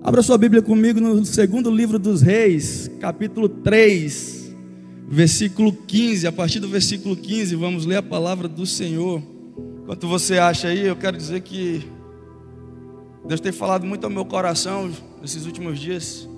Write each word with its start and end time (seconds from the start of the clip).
Abra 0.00 0.22
sua 0.22 0.38
Bíblia 0.38 0.62
comigo 0.62 1.00
no 1.00 1.24
segundo 1.24 1.70
livro 1.70 1.98
dos 1.98 2.22
Reis, 2.22 2.88
capítulo 3.00 3.48
3, 3.48 4.54
versículo 5.08 5.72
15. 5.72 6.24
A 6.26 6.32
partir 6.32 6.60
do 6.60 6.68
versículo 6.68 7.16
15, 7.16 7.56
vamos 7.56 7.84
ler 7.84 7.96
a 7.96 8.02
palavra 8.02 8.46
do 8.46 8.64
Senhor. 8.64 9.20
Enquanto 9.82 10.06
você 10.06 10.38
acha 10.38 10.68
aí, 10.68 10.86
eu 10.86 10.94
quero 10.94 11.16
dizer 11.16 11.40
que 11.40 11.82
Deus 13.26 13.40
tem 13.40 13.50
falado 13.50 13.84
muito 13.84 14.04
ao 14.04 14.10
meu 14.10 14.24
coração 14.24 14.88
nesses 15.20 15.46
últimos 15.46 15.80
dias, 15.80 16.28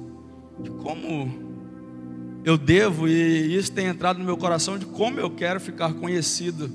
de 0.62 0.70
como 0.70 1.30
eu 2.42 2.56
devo, 2.56 3.06
e 3.06 3.54
isso 3.54 3.70
tem 3.70 3.86
entrado 3.86 4.18
no 4.18 4.24
meu 4.24 4.38
coração, 4.38 4.78
de 4.78 4.86
como 4.86 5.20
eu 5.20 5.30
quero 5.30 5.60
ficar 5.60 5.92
conhecido. 5.92 6.70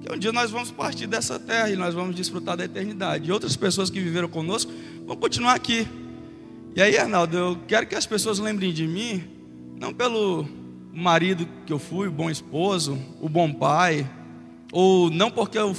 Que 0.00 0.12
um 0.12 0.18
dia 0.18 0.32
nós 0.32 0.50
vamos 0.50 0.72
partir 0.72 1.06
dessa 1.06 1.38
terra 1.38 1.70
e 1.70 1.76
nós 1.76 1.94
vamos 1.94 2.16
desfrutar 2.16 2.56
da 2.56 2.64
eternidade. 2.64 3.28
E 3.28 3.32
outras 3.32 3.56
pessoas 3.56 3.88
que 3.88 4.00
viveram 4.00 4.28
conosco 4.28 4.72
vão 5.06 5.16
continuar 5.16 5.54
aqui. 5.54 5.86
E 6.76 6.82
aí, 6.82 6.98
Arnaldo, 6.98 7.36
eu 7.36 7.58
quero 7.68 7.86
que 7.86 7.94
as 7.94 8.04
pessoas 8.04 8.40
lembrem 8.40 8.72
de 8.72 8.84
mim, 8.84 9.22
não 9.78 9.94
pelo 9.94 10.44
marido 10.92 11.46
que 11.64 11.72
eu 11.72 11.78
fui, 11.78 12.08
o 12.08 12.10
bom 12.10 12.28
esposo, 12.28 12.98
o 13.20 13.28
bom 13.28 13.52
pai, 13.52 14.10
ou 14.72 15.08
não 15.08 15.30
porque 15.30 15.56
eu, 15.56 15.76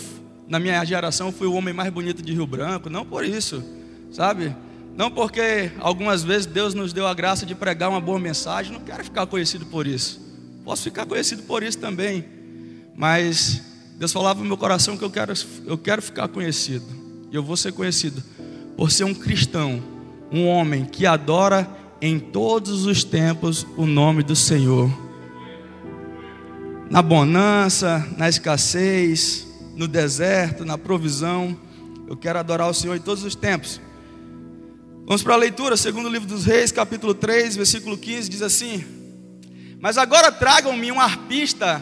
na 0.47 0.57
minha 0.57 0.85
geração, 0.85 1.33
fui 1.33 1.47
o 1.47 1.53
homem 1.53 1.73
mais 1.73 1.91
bonito 1.91 2.21
de 2.21 2.31
Rio 2.31 2.47
Branco, 2.47 2.89
não 2.89 3.05
por 3.05 3.25
isso, 3.25 3.61
sabe? 4.09 4.55
Não 4.95 5.11
porque 5.11 5.69
algumas 5.81 6.23
vezes 6.23 6.45
Deus 6.45 6.73
nos 6.73 6.93
deu 6.93 7.05
a 7.05 7.13
graça 7.13 7.45
de 7.45 7.53
pregar 7.53 7.89
uma 7.89 7.99
boa 7.99 8.17
mensagem, 8.17 8.71
não 8.71 8.79
quero 8.79 9.03
ficar 9.03 9.25
conhecido 9.25 9.65
por 9.65 9.85
isso. 9.85 10.21
Posso 10.63 10.83
ficar 10.83 11.05
conhecido 11.05 11.43
por 11.43 11.61
isso 11.61 11.77
também, 11.77 12.23
mas 12.95 13.61
Deus 13.97 14.13
falava 14.13 14.39
no 14.39 14.45
meu 14.45 14.57
coração 14.57 14.97
que 14.97 15.03
eu 15.03 15.11
quero, 15.11 15.33
eu 15.65 15.77
quero 15.77 16.01
ficar 16.01 16.29
conhecido, 16.29 16.85
e 17.29 17.35
eu 17.35 17.43
vou 17.43 17.57
ser 17.57 17.73
conhecido 17.73 18.23
por 18.77 18.89
ser 18.89 19.03
um 19.03 19.13
cristão 19.13 19.94
um 20.35 20.47
homem 20.49 20.83
que 20.83 21.05
adora 21.05 21.65
em 22.01 22.19
todos 22.19 22.85
os 22.85 23.05
tempos 23.05 23.65
o 23.77 23.85
nome 23.85 24.21
do 24.21 24.35
Senhor. 24.35 24.91
Na 26.89 27.01
bonança, 27.01 28.05
na 28.17 28.27
escassez, 28.27 29.47
no 29.77 29.87
deserto, 29.87 30.65
na 30.65 30.77
provisão, 30.77 31.57
eu 32.05 32.17
quero 32.17 32.37
adorar 32.37 32.69
o 32.69 32.73
Senhor 32.73 32.97
em 32.97 32.99
todos 32.99 33.23
os 33.23 33.33
tempos. 33.33 33.79
Vamos 35.05 35.23
para 35.23 35.35
a 35.35 35.37
leitura, 35.37 35.77
segundo 35.77 36.07
o 36.07 36.11
livro 36.11 36.27
dos 36.27 36.43
Reis, 36.43 36.69
capítulo 36.69 37.13
3, 37.13 37.55
versículo 37.55 37.97
15, 37.97 38.29
diz 38.29 38.41
assim: 38.41 38.83
Mas 39.79 39.97
agora 39.97 40.33
tragam-me 40.33 40.91
um 40.91 40.99
arpista. 40.99 41.81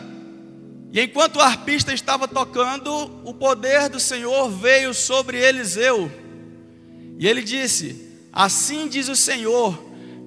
E 0.92 1.02
enquanto 1.02 1.38
o 1.38 1.42
arpista 1.42 1.92
estava 1.92 2.28
tocando, 2.28 2.92
o 3.26 3.34
poder 3.34 3.90
do 3.90 4.00
Senhor 4.00 4.48
veio 4.52 4.94
sobre 4.94 5.40
Eliseu. 5.40 6.12
E 7.18 7.28
ele 7.28 7.42
disse: 7.42 8.13
Assim 8.34 8.88
diz 8.88 9.08
o 9.10 9.16
Senhor: 9.16 9.80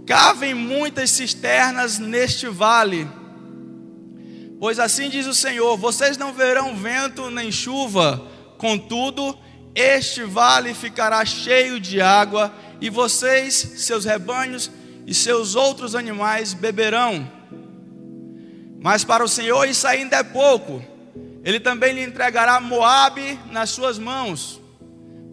cavem 0.06 0.54
muitas 0.54 1.10
cisternas 1.10 1.98
neste 1.98 2.46
vale. 2.46 3.08
Pois 4.60 4.78
assim 4.78 5.10
diz 5.10 5.26
o 5.26 5.34
Senhor: 5.34 5.76
vocês 5.76 6.16
não 6.16 6.32
verão 6.32 6.76
vento 6.76 7.28
nem 7.30 7.50
chuva, 7.50 8.24
contudo, 8.56 9.36
este 9.74 10.22
vale 10.22 10.72
ficará 10.72 11.24
cheio 11.24 11.80
de 11.80 12.00
água, 12.00 12.54
e 12.80 12.88
vocês, 12.88 13.54
seus 13.54 14.04
rebanhos 14.04 14.70
e 15.04 15.12
seus 15.12 15.56
outros 15.56 15.96
animais 15.96 16.54
beberão. 16.54 17.28
Mas 18.80 19.02
para 19.02 19.24
o 19.24 19.28
Senhor 19.28 19.64
isso 19.64 19.84
ainda 19.84 20.18
é 20.18 20.22
pouco. 20.22 20.80
Ele 21.42 21.58
também 21.58 21.92
lhe 21.92 22.04
entregará 22.04 22.60
Moabe 22.60 23.38
nas 23.50 23.70
suas 23.70 23.98
mãos 23.98 24.60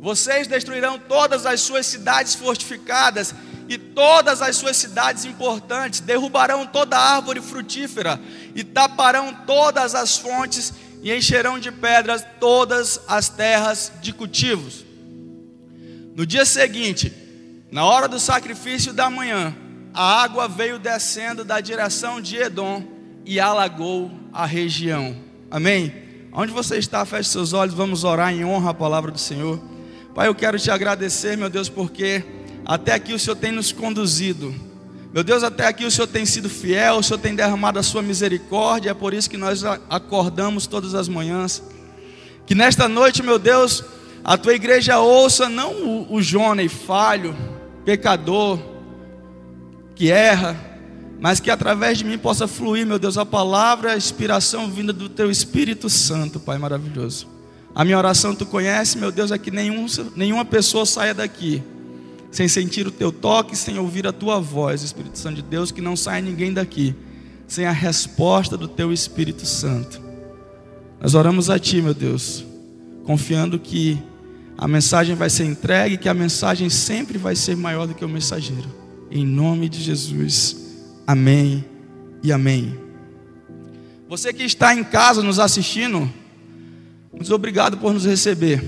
vocês 0.04 0.48
destruirão 0.48 1.00
todas 1.00 1.46
as 1.46 1.62
suas 1.62 1.86
cidades 1.86 2.36
fortificadas 2.36 3.34
e 3.70 3.78
todas 3.78 4.42
as 4.42 4.58
suas 4.58 4.76
cidades 4.76 5.23
importantes, 5.23 6.02
derrubarão 6.02 6.68
toda 6.68 7.00
árvore 7.00 7.40
frutífera 7.40 8.20
e 8.54 8.66
taparão 8.66 9.34
todas 9.48 9.96
as 9.96 10.18
fontes 10.18 10.74
e 11.02 11.13
encherão 11.13 11.58
de 11.58 11.72
pedras 11.72 12.25
todas 12.38 13.00
as 13.08 13.30
terras 13.30 13.94
de 14.02 14.12
cultivos. 14.12 14.84
No 16.13 16.25
dia 16.25 16.44
seguinte, 16.44 17.13
na 17.72 17.86
hora 17.86 18.09
do 18.09 18.19
sacrifício 18.19 18.92
da 18.92 19.09
manhã, 19.09 19.56
a 19.94 20.22
água 20.22 20.50
veio 20.50 20.78
descendo 20.78 21.46
da 21.46 21.62
direção 21.62 22.19
de 22.19 22.36
Edom 22.36 22.84
e 23.25 23.40
alagou 23.40 24.12
a 24.34 24.46
região. 24.46 25.16
Amém? 25.50 26.28
Onde 26.34 26.52
você 26.52 26.78
está, 26.78 27.06
feche 27.06 27.30
seus 27.30 27.53
olhos, 27.53 27.74
vamos 27.74 28.03
orar 28.03 28.34
em 28.34 28.44
honra 28.44 28.72
à 28.72 28.74
palavra 28.74 29.09
do 29.09 29.18
Senhor. 29.18 29.72
Pai, 30.13 30.28
eu 30.28 30.35
quero 30.35 30.59
te 30.59 30.69
agradecer, 30.69 31.35
meu 31.35 31.50
Deus, 31.50 31.69
porque 31.69 32.24
até 32.63 32.94
aqui 32.94 33.13
o 33.13 33.19
Senhor 33.19 33.35
tem 33.35 33.51
nos 33.51 33.72
conduzido. 33.72 34.53
Meu 35.12 35.24
Deus, 35.24 35.44
até 35.44 35.66
aqui 35.66 35.85
o 35.85 35.91
Senhor 35.91 36.07
tem 36.07 36.24
sido 36.24 36.47
fiel, 36.47 36.97
o 36.97 37.03
Senhor 37.03 37.19
tem 37.19 37.34
derramado 37.34 37.79
a 37.79 37.84
sua 37.84 38.03
misericórdia, 38.03 38.91
é 38.91 38.94
por 38.94 39.13
isso 39.13 39.28
que 39.28 39.38
nós 39.38 39.63
acordamos 39.90 40.68
todas 40.68 40.94
as 40.94 41.07
manhãs. 41.07 41.63
Que 42.46 42.53
nesta 42.53 42.88
noite, 42.88 43.24
meu 43.24 43.40
Deus, 43.40 43.84
a 44.24 44.38
tua 44.38 44.53
igreja 44.53 45.00
ouça 45.00 45.50
não 45.50 45.74
o, 45.74 46.16
o 46.16 46.69
falho, 46.69 47.35
pecador, 47.84 48.59
que 49.95 50.12
erra, 50.12 50.56
mas 51.19 51.40
que 51.40 51.50
através 51.50 51.97
de 51.97 52.03
mim 52.03 52.19
possa 52.19 52.47
fluir, 52.47 52.85
meu 52.85 53.00
Deus, 53.00 53.18
a 53.18 53.25
palavra, 53.25 53.94
a 53.94 53.97
inspiração 53.97 54.69
vinda 54.69 54.94
do 54.94 55.09
teu 55.09 55.31
Espírito 55.31 55.90
Santo, 55.90 56.40
Pai 56.40 56.59
maravilhoso. 56.59 57.32
A 57.75 57.84
minha 57.84 57.97
oração 57.97 58.35
tu 58.35 58.45
conhece, 58.45 58.97
meu 58.97 59.11
Deus, 59.11 59.31
é 59.31 59.38
que 59.38 59.50
nenhum, 59.50 59.85
nenhuma 60.16 60.45
pessoa 60.45 60.85
saia 60.85 61.13
daqui 61.13 61.63
sem 62.31 62.47
sentir 62.47 62.88
o 62.88 62.91
teu 62.91 63.11
toque, 63.11 63.56
sem 63.56 63.78
ouvir 63.78 64.07
a 64.07 64.11
tua 64.11 64.39
voz, 64.39 64.81
Espírito 64.81 65.17
Santo 65.19 65.35
de 65.35 65.44
Deus, 65.44 65.72
que 65.72 65.81
não 65.81 65.95
saia 65.95 66.22
ninguém 66.22 66.51
daqui 66.51 66.95
sem 67.47 67.66
a 67.66 67.72
resposta 67.72 68.57
do 68.57 68.67
teu 68.67 68.91
Espírito 68.91 69.45
Santo. 69.45 70.01
Nós 71.00 71.13
oramos 71.13 71.50
a 71.50 71.59
ti, 71.59 71.81
meu 71.81 71.94
Deus, 71.94 72.44
confiando 73.03 73.59
que 73.59 74.01
a 74.57 74.67
mensagem 74.67 75.16
vai 75.16 75.29
ser 75.29 75.45
entregue, 75.45 75.97
que 75.97 76.09
a 76.09 76.13
mensagem 76.13 76.69
sempre 76.69 77.17
vai 77.17 77.35
ser 77.35 77.56
maior 77.56 77.85
do 77.85 77.94
que 77.94 78.03
o 78.03 78.09
mensageiro. 78.09 78.69
Em 79.12 79.25
nome 79.25 79.69
de 79.69 79.81
Jesus. 79.81 80.57
Amém 81.06 81.63
e 82.23 82.31
amém. 82.31 82.75
Você 84.09 84.33
que 84.33 84.44
está 84.44 84.73
em 84.73 84.83
casa 84.83 85.22
nos 85.22 85.38
assistindo, 85.38 86.12
muito 87.13 87.34
obrigado 87.34 87.78
por 87.78 87.94
nos 87.94 88.06
receber. 88.06 88.62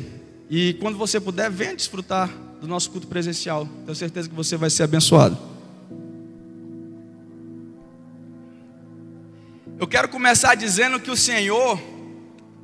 E 0.50 0.76
quando 0.76 0.98
você 0.98 1.20
puder, 1.20 1.50
venha 1.50 1.76
desfrutar 1.76 2.30
do 2.62 2.68
nosso 2.68 2.92
culto 2.92 3.08
presencial. 3.08 3.68
Tenho 3.84 3.96
certeza 3.96 4.30
que 4.30 4.36
você 4.36 4.56
vai 4.56 4.70
ser 4.70 4.84
abençoado. 4.84 5.38
Eu 9.78 9.88
quero 9.88 10.08
começar 10.08 10.56
dizendo 10.56 11.00
que 11.00 11.12
o 11.12 11.18
Senhor 11.18 11.82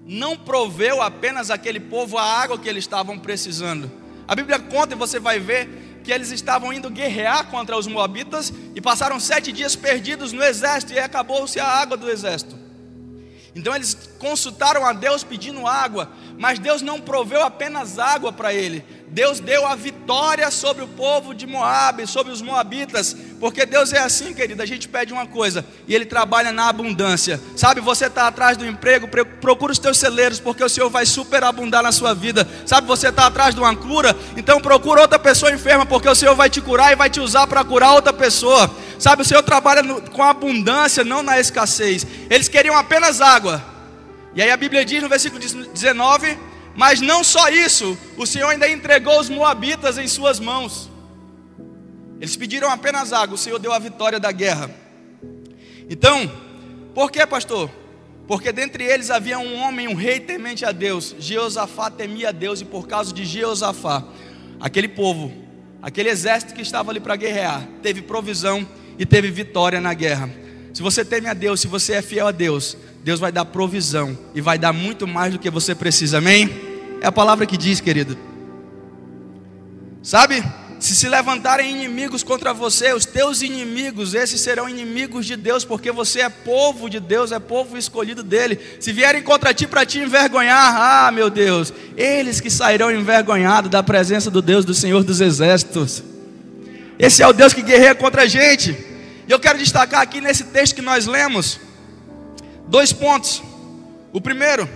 não 0.05 0.37
proveu 0.37 1.01
apenas 1.01 1.49
aquele 1.49 1.79
povo 1.79 2.17
a 2.17 2.23
água 2.23 2.57
que 2.57 2.69
eles 2.69 2.83
estavam 2.83 3.19
precisando. 3.19 3.91
A 4.27 4.35
Bíblia 4.35 4.59
conta 4.59 4.93
e 4.93 4.97
você 4.97 5.19
vai 5.19 5.39
ver 5.39 5.99
que 6.03 6.11
eles 6.11 6.31
estavam 6.31 6.71
indo 6.71 6.89
guerrear 6.89 7.47
contra 7.47 7.77
os 7.77 7.85
moabitas 7.85 8.53
e 8.75 8.79
passaram 8.81 9.19
sete 9.19 9.51
dias 9.51 9.75
perdidos 9.75 10.31
no 10.31 10.43
exército 10.43 10.93
e 10.93 10.99
acabou-se 10.99 11.59
a 11.59 11.67
água 11.67 11.97
do 11.97 12.09
exército. 12.09 12.55
Então 13.55 13.75
eles 13.75 14.09
consultaram 14.17 14.85
a 14.85 14.93
Deus 14.93 15.23
pedindo 15.23 15.67
água, 15.67 16.09
mas 16.37 16.57
Deus 16.57 16.81
não 16.81 17.01
proveu 17.01 17.43
apenas 17.43 17.99
água 17.99 18.31
para 18.31 18.53
ele. 18.53 18.85
Deus 19.11 19.41
deu 19.41 19.67
a 19.67 19.75
vitória 19.75 20.49
sobre 20.49 20.85
o 20.85 20.87
povo 20.87 21.35
de 21.35 21.45
Moabe, 21.45 22.07
sobre 22.07 22.31
os 22.31 22.41
moabitas, 22.41 23.13
porque 23.41 23.65
Deus 23.65 23.91
é 23.91 23.99
assim, 23.99 24.33
querido. 24.33 24.63
A 24.63 24.65
gente 24.65 24.87
pede 24.87 25.11
uma 25.11 25.25
coisa 25.25 25.65
e 25.85 25.93
Ele 25.93 26.05
trabalha 26.05 26.53
na 26.53 26.69
abundância. 26.69 27.37
Sabe, 27.57 27.81
você 27.81 28.05
está 28.05 28.27
atrás 28.27 28.55
do 28.55 28.65
emprego, 28.65 29.09
procura 29.41 29.73
os 29.73 29.79
teus 29.79 29.97
celeiros, 29.97 30.39
porque 30.39 30.63
o 30.63 30.69
Senhor 30.69 30.89
vai 30.89 31.05
superabundar 31.05 31.83
na 31.83 31.91
sua 31.91 32.13
vida. 32.13 32.47
Sabe, 32.65 32.87
você 32.87 33.09
está 33.09 33.27
atrás 33.27 33.53
de 33.53 33.59
uma 33.59 33.75
cura, 33.75 34.15
então 34.37 34.61
procura 34.61 35.01
outra 35.01 35.19
pessoa 35.19 35.51
enferma, 35.51 35.85
porque 35.85 36.07
o 36.07 36.15
Senhor 36.15 36.33
vai 36.33 36.49
te 36.49 36.61
curar 36.61 36.93
e 36.93 36.95
vai 36.95 37.09
te 37.09 37.19
usar 37.19 37.47
para 37.47 37.65
curar 37.65 37.91
outra 37.91 38.13
pessoa. 38.13 38.73
Sabe, 38.97 39.23
o 39.23 39.25
Senhor 39.25 39.43
trabalha 39.43 39.83
no, 39.83 40.01
com 40.09 40.23
abundância, 40.23 41.03
não 41.03 41.21
na 41.21 41.37
escassez. 41.37 42.07
Eles 42.29 42.47
queriam 42.47 42.77
apenas 42.77 43.19
água. 43.19 43.61
E 44.33 44.41
aí 44.41 44.49
a 44.49 44.55
Bíblia 44.55 44.85
diz 44.85 45.03
no 45.03 45.09
versículo 45.09 45.37
19: 45.37 46.50
Mas 46.75 47.01
não 47.01 47.23
só 47.23 47.49
isso, 47.49 47.97
o 48.17 48.25
Senhor 48.25 48.49
ainda 48.49 48.69
entregou 48.69 49.19
os 49.19 49.29
moabitas 49.29 49.97
em 49.97 50.07
suas 50.07 50.39
mãos. 50.39 50.89
Eles 52.19 52.35
pediram 52.35 52.69
apenas 52.69 53.11
água, 53.11 53.35
o 53.35 53.37
Senhor 53.37 53.59
deu 53.59 53.73
a 53.73 53.79
vitória 53.79 54.19
da 54.19 54.31
guerra. 54.31 54.69
Então, 55.89 56.31
por 56.93 57.11
que, 57.11 57.25
pastor? 57.25 57.69
Porque 58.27 58.51
dentre 58.51 58.83
eles 58.83 59.09
havia 59.09 59.39
um 59.39 59.55
homem, 59.59 59.87
um 59.87 59.93
rei 59.93 60.19
temente 60.19 60.63
a 60.63 60.71
Deus. 60.71 61.15
Jeosafá 61.19 61.89
temia 61.89 62.29
a 62.29 62.31
Deus, 62.31 62.61
e 62.61 62.65
por 62.65 62.87
causa 62.87 63.13
de 63.13 63.25
Jeosafá, 63.25 64.05
aquele 64.59 64.87
povo, 64.87 65.33
aquele 65.81 66.09
exército 66.09 66.53
que 66.53 66.61
estava 66.61 66.91
ali 66.91 66.99
para 66.99 67.15
guerrear, 67.15 67.67
teve 67.81 68.01
provisão 68.01 68.65
e 68.97 69.05
teve 69.05 69.29
vitória 69.31 69.81
na 69.81 69.93
guerra. 69.93 70.29
Se 70.73 70.81
você 70.81 71.03
teme 71.03 71.27
a 71.27 71.33
Deus, 71.33 71.59
se 71.59 71.67
você 71.67 71.93
é 71.93 72.01
fiel 72.01 72.27
a 72.27 72.31
Deus, 72.31 72.77
Deus 73.03 73.19
vai 73.19 73.31
dar 73.31 73.45
provisão 73.45 74.17
e 74.35 74.41
vai 74.41 74.59
dar 74.59 74.71
muito 74.71 75.07
mais 75.07 75.33
do 75.33 75.39
que 75.39 75.49
você 75.49 75.73
precisa, 75.73 76.19
amém? 76.19 76.49
É 77.01 77.07
a 77.07 77.11
palavra 77.11 77.47
que 77.47 77.57
diz, 77.57 77.81
querido. 77.81 78.15
Sabe, 80.03 80.43
se 80.79 80.95
se 80.95 81.09
levantarem 81.09 81.71
inimigos 81.71 82.21
contra 82.21 82.53
você, 82.53 82.93
os 82.93 83.05
teus 83.05 83.41
inimigos, 83.41 84.13
esses 84.13 84.39
serão 84.39 84.69
inimigos 84.69 85.25
de 85.25 85.35
Deus, 85.35 85.65
porque 85.65 85.91
você 85.91 86.21
é 86.21 86.29
povo 86.29 86.89
de 86.89 86.99
Deus, 86.99 87.31
é 87.31 87.39
povo 87.39 87.75
escolhido 87.75 88.21
dele. 88.21 88.59
Se 88.79 88.93
vierem 88.93 89.23
contra 89.23 89.51
ti 89.51 89.65
para 89.65 89.83
te 89.83 89.97
envergonhar, 89.97 90.75
ah, 90.75 91.11
meu 91.11 91.29
Deus, 91.29 91.73
eles 91.97 92.39
que 92.39 92.51
sairão 92.51 92.91
envergonhados 92.91 93.71
da 93.71 93.81
presença 93.81 94.29
do 94.29 94.43
Deus, 94.43 94.63
do 94.63 94.75
Senhor 94.75 95.03
dos 95.03 95.21
Exércitos. 95.21 96.03
Esse 96.99 97.23
é 97.23 97.27
o 97.27 97.33
Deus 97.33 97.51
que 97.51 97.63
guerreia 97.63 97.95
contra 97.95 98.23
a 98.23 98.27
gente. 98.27 98.77
E 99.27 99.31
eu 99.31 99.39
quero 99.39 99.57
destacar 99.57 100.01
aqui 100.01 100.21
nesse 100.21 100.43
texto 100.45 100.75
que 100.75 100.81
nós 100.83 101.07
lemos 101.07 101.70
dois 102.71 102.93
pontos. 102.93 103.43
O 104.13 104.21
primeiro, 104.21 104.67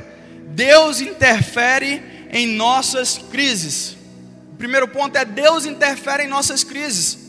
Deus 0.49 0.99
interfere 0.99 2.03
em 2.29 2.45
nossas 2.45 3.17
crises. 3.17 3.95
O 4.53 4.57
primeiro 4.57 4.87
ponto 4.87 5.17
é 5.17 5.23
Deus 5.23 5.65
interfere 5.65 6.23
em 6.23 6.27
nossas 6.27 6.63
crises. 6.63 7.23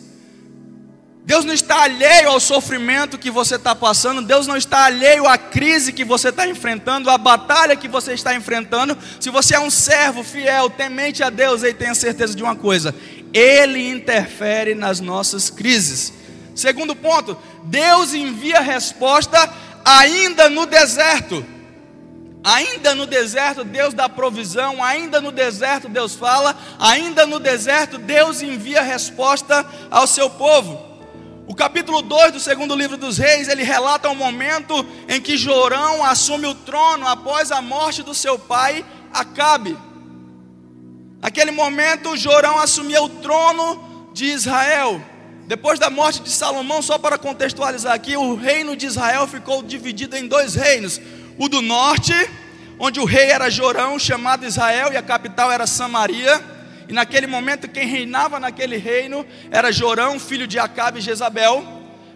Deus 1.25 1.45
não 1.45 1.55
está 1.55 1.83
alheio 1.83 2.29
ao 2.29 2.39
sofrimento 2.39 3.19
que 3.19 3.33
você 3.33 3.57
está 3.57 3.75
passando, 3.75 4.23
Deus 4.23 4.47
não 4.47 4.57
está 4.57 4.85
alheio 4.85 5.27
à 5.27 5.37
crise 5.37 5.93
que 5.93 6.05
você 6.05 6.29
está 6.29 6.47
enfrentando, 6.47 7.11
à 7.11 7.19
batalha 7.19 7.75
que 7.75 7.89
você 7.89 8.13
está 8.13 8.35
enfrentando. 8.35 8.97
Se 9.21 9.31
você 9.31 9.55
é 9.55 9.61
um 9.61 9.71
servo 9.71 10.23
fiel, 10.23 10.71
temente 10.71 11.23
a 11.23 11.31
Deus, 11.31 11.65
aí 11.65 11.75
tenha 11.75 11.95
certeza 11.95 12.35
de 12.35 12.43
uma 12.43 12.55
coisa: 12.55 12.95
Ele 13.33 13.89
interfere 13.89 14.75
nas 14.75 15.01
nossas 15.01 15.49
crises. 15.51 16.13
Segundo 16.55 16.97
ponto, 16.97 17.37
Deus 17.65 18.15
envia 18.15 18.61
resposta 18.61 19.53
ainda 19.87 20.51
no 20.51 20.67
deserto. 20.67 21.47
Ainda 22.43 22.95
no 22.95 23.07
deserto, 23.07 23.65
Deus 23.65 23.95
dá 23.95 24.09
provisão, 24.09 24.83
ainda 24.83 25.21
no 25.21 25.33
deserto, 25.33 25.89
Deus 25.89 26.15
fala, 26.15 26.57
ainda 26.79 27.27
no 27.27 27.41
deserto, 27.41 27.99
Deus 27.99 28.41
envia 28.41 28.83
resposta 28.83 29.67
ao 29.91 30.07
seu 30.07 30.31
povo. 30.31 30.81
O 31.49 31.55
capítulo 31.55 32.03
2 32.03 32.33
do 32.33 32.41
segundo 32.41 32.77
livro 32.77 32.97
dos 32.97 33.19
reis, 33.19 33.49
ele 33.49 33.65
relata 33.65 34.09
o 34.09 34.13
um 34.13 34.17
momento 34.17 34.87
em 35.09 35.21
que 35.21 35.37
Jorão 35.37 36.05
assume 36.05 36.47
o 36.47 36.55
trono 36.55 37.07
após 37.07 37.51
a 37.51 37.61
morte 37.61 38.03
do 38.03 38.15
seu 38.15 38.39
pai, 38.39 38.85
Acabe. 39.13 39.77
Naquele 41.21 41.51
momento, 41.51 42.17
Jorão 42.17 42.59
assumia 42.59 43.03
o 43.03 43.09
trono 43.09 44.11
de 44.13 44.27
Israel. 44.27 45.01
Depois 45.47 45.79
da 45.79 45.89
morte 45.89 46.23
de 46.23 46.31
Salomão, 46.31 46.83
só 46.83 46.99
para 46.99 47.17
contextualizar 47.17 47.95
aqui, 47.95 48.17
o 48.17 48.35
reino 48.35 48.75
de 48.75 48.87
Israel 48.87 49.27
ficou 49.29 49.63
dividido 49.63 50.17
em 50.17 50.27
dois 50.27 50.55
reinos 50.55 51.01
o 51.39 51.49
do 51.49 51.61
norte, 51.61 52.13
onde 52.79 52.99
o 52.99 53.05
rei 53.05 53.31
era 53.31 53.51
Jorão, 53.51 53.99
chamado 53.99 54.45
Israel, 54.45 54.93
e 54.93 54.97
a 54.97 55.03
capital 55.03 55.53
era 55.53 55.67
Samaria. 55.67 56.43
E 56.89 56.93
naquele 56.93 57.27
momento 57.27 57.69
quem 57.69 57.87
reinava 57.87 58.41
naquele 58.41 58.77
reino 58.77 59.27
era 59.51 59.73
Jorão, 59.73 60.19
filho 60.19 60.47
de 60.47 60.59
Acabe 60.59 60.99
e 60.99 61.03
Jezabel. 61.03 61.65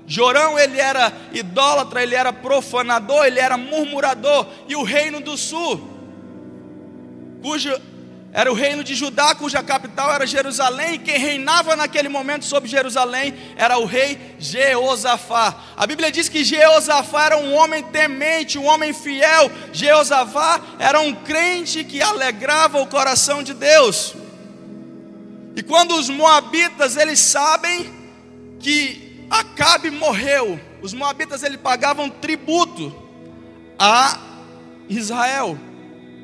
Jorão 0.06 0.58
ele 0.58 0.80
era 0.80 1.12
idólatra, 1.32 2.02
ele 2.02 2.14
era 2.14 2.32
profanador, 2.32 3.26
ele 3.26 3.38
era 3.38 3.56
murmurador. 3.56 4.46
E 4.68 4.74
o 4.74 4.82
reino 4.82 5.20
do 5.20 5.36
sul, 5.36 5.80
cujo 7.42 7.70
era 8.32 8.50
o 8.50 8.54
reino 8.54 8.84
de 8.84 8.94
Judá, 8.94 9.34
cuja 9.34 9.62
capital 9.62 10.12
era 10.12 10.26
Jerusalém, 10.26 10.94
e 10.94 10.98
quem 10.98 11.18
reinava 11.18 11.74
naquele 11.74 12.08
momento 12.08 12.44
sobre 12.44 12.68
Jerusalém 12.68 13.34
era 13.56 13.76
o 13.78 13.84
rei 13.84 14.36
Jeosafá. 14.38 15.54
A 15.76 15.86
Bíblia 15.86 16.12
diz 16.12 16.28
que 16.28 16.44
Jeosafá 16.44 17.26
era 17.26 17.38
um 17.38 17.54
homem 17.54 17.82
temente, 17.82 18.56
um 18.56 18.66
homem 18.66 18.92
fiel. 18.92 19.50
Jeosafá 19.72 20.60
era 20.78 21.00
um 21.00 21.12
crente 21.12 21.82
que 21.82 22.00
alegrava 22.00 22.80
o 22.80 22.86
coração 22.86 23.42
de 23.42 23.52
Deus. 23.52 24.14
E 25.56 25.62
quando 25.62 25.96
os 25.96 26.08
moabitas 26.08 26.96
eles 26.96 27.18
sabem 27.18 27.92
que 28.60 29.10
Acabe 29.30 29.92
morreu, 29.92 30.58
os 30.82 30.92
moabitas 30.92 31.44
eles 31.44 31.60
pagavam 31.60 32.10
tributo 32.10 32.92
a 33.78 34.18
Israel. 34.88 35.56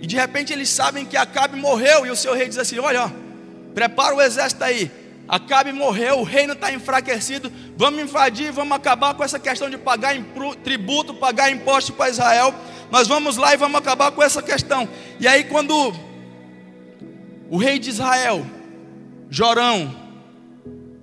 E 0.01 0.07
de 0.07 0.17
repente 0.17 0.53
eles 0.53 0.69
sabem 0.69 1.05
que 1.05 1.17
Acabe 1.17 1.59
morreu. 1.59 2.07
E 2.07 2.11
o 2.11 2.17
seu 2.17 2.35
rei 2.35 2.49
diz 2.49 2.59
assim: 2.59 2.79
Olha, 2.79 3.05
ó, 3.05 3.11
prepara 3.75 4.15
o 4.15 4.21
exército 4.21 4.63
aí. 4.65 4.91
Acabe 5.29 5.73
morreu, 5.73 6.21
o 6.21 6.23
reino 6.23 6.53
está 6.53 6.73
enfraquecido. 6.73 7.53
Vamos 7.77 8.01
invadir, 8.01 8.53
vamos 8.53 8.77
acabar 8.77 9.15
com 9.15 9.25
essa 9.25 9.41
questão 9.41 9.69
de 9.69 9.77
pagar 9.77 10.15
tributo, 10.63 11.15
pagar 11.15 11.51
imposto 11.51 11.93
para 11.93 12.11
Israel. 12.11 12.55
Nós 12.91 13.09
vamos 13.09 13.37
lá 13.37 13.53
e 13.53 13.57
vamos 13.57 13.77
acabar 13.77 14.13
com 14.13 14.23
essa 14.23 14.41
questão. 14.41 14.89
E 15.19 15.27
aí, 15.27 15.45
quando 15.45 15.93
o 17.51 17.57
rei 17.57 17.79
de 17.79 17.91
Israel, 17.91 18.47
Jorão, 19.29 19.95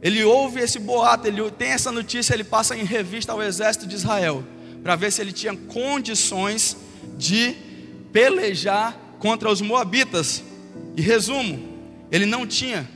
ele 0.02 0.24
ouve 0.24 0.62
esse 0.62 0.80
boato, 0.80 1.28
ele 1.28 1.52
tem 1.52 1.72
essa 1.72 1.92
notícia, 1.92 2.34
ele 2.34 2.46
passa 2.46 2.76
em 2.78 2.84
revista 2.84 3.34
ao 3.34 3.42
exército 3.42 3.86
de 3.86 3.96
Israel, 3.96 4.44
para 4.82 4.96
ver 4.96 5.12
se 5.12 5.22
ele 5.22 5.34
tinha 5.34 5.56
condições 5.56 6.78
de 7.18 7.56
pelejar 8.14 8.96
contra 9.20 9.50
os 9.50 9.60
moabitas. 9.60 10.44
E 10.96 11.02
resumo, 11.02 11.60
ele 12.12 12.26
não 12.26 12.48
tinha. 12.48 12.88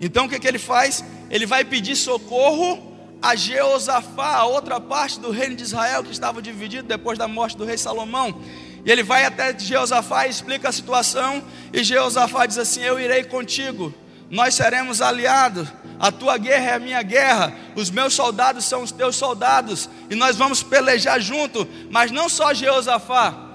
Então 0.00 0.26
o 0.26 0.28
que, 0.28 0.38
que 0.38 0.46
ele 0.46 0.58
faz? 0.58 1.02
Ele 1.30 1.46
vai 1.46 1.64
pedir 1.64 1.96
socorro 1.96 2.90
a 3.22 3.34
Jeosafá, 3.34 4.36
a 4.36 4.44
outra 4.44 4.80
parte 4.80 5.18
do 5.18 5.30
reino 5.30 5.54
de 5.54 5.62
Israel 5.62 6.02
que 6.02 6.12
estava 6.12 6.40
dividido 6.40 6.86
depois 6.86 7.18
da 7.18 7.26
morte 7.26 7.56
do 7.56 7.64
rei 7.64 7.76
Salomão. 7.76 8.40
E 8.84 8.90
ele 8.90 9.02
vai 9.02 9.24
até 9.24 9.58
Jeosafá 9.58 10.26
e 10.26 10.30
explica 10.30 10.68
a 10.68 10.72
situação. 10.72 11.42
E 11.72 11.82
Jeosafá 11.82 12.46
diz 12.46 12.58
assim: 12.58 12.80
Eu 12.80 12.98
irei 12.98 13.24
contigo, 13.24 13.92
nós 14.30 14.54
seremos 14.54 15.02
aliados. 15.02 15.68
A 15.98 16.10
tua 16.10 16.38
guerra 16.38 16.70
é 16.70 16.74
a 16.74 16.78
minha 16.78 17.02
guerra, 17.02 17.54
os 17.76 17.90
meus 17.90 18.14
soldados 18.14 18.64
são 18.64 18.82
os 18.82 18.90
teus 18.90 19.16
soldados, 19.16 19.90
e 20.08 20.14
nós 20.14 20.34
vamos 20.34 20.62
pelejar 20.62 21.20
junto. 21.20 21.68
Mas 21.90 22.10
não 22.10 22.26
só 22.26 22.54
Jeosafá, 22.54 23.49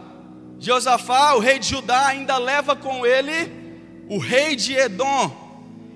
Josafá, 0.59 1.33
o 1.33 1.39
rei 1.39 1.59
de 1.59 1.67
Judá, 1.67 2.07
ainda 2.07 2.37
leva 2.37 2.75
com 2.75 3.05
ele 3.05 3.51
o 4.09 4.17
rei 4.17 4.55
de 4.55 4.73
Edom. 4.73 5.45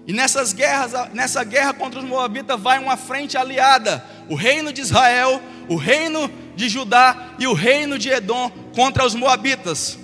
E 0.08 0.14
nessas 0.14 0.54
guerras, 0.54 0.92
nessa 1.14 1.44
guerra 1.44 1.74
contra 1.74 2.00
os 2.00 2.06
moabitas 2.06 2.60
vai 2.60 2.80
uma 2.80 2.98
frente 2.98 3.38
aliada, 3.38 4.04
o 4.28 4.36
reino 4.36 4.74
de 4.74 4.82
Israel, 4.82 5.42
o 5.68 5.76
reino 5.76 6.30
de 6.56 6.68
Judá 6.68 7.36
e 7.38 7.46
o 7.46 7.54
reino 7.54 7.98
de 7.98 8.10
Edom 8.10 8.50
contra 8.74 9.06
os 9.06 9.14
moabitas. 9.14 10.00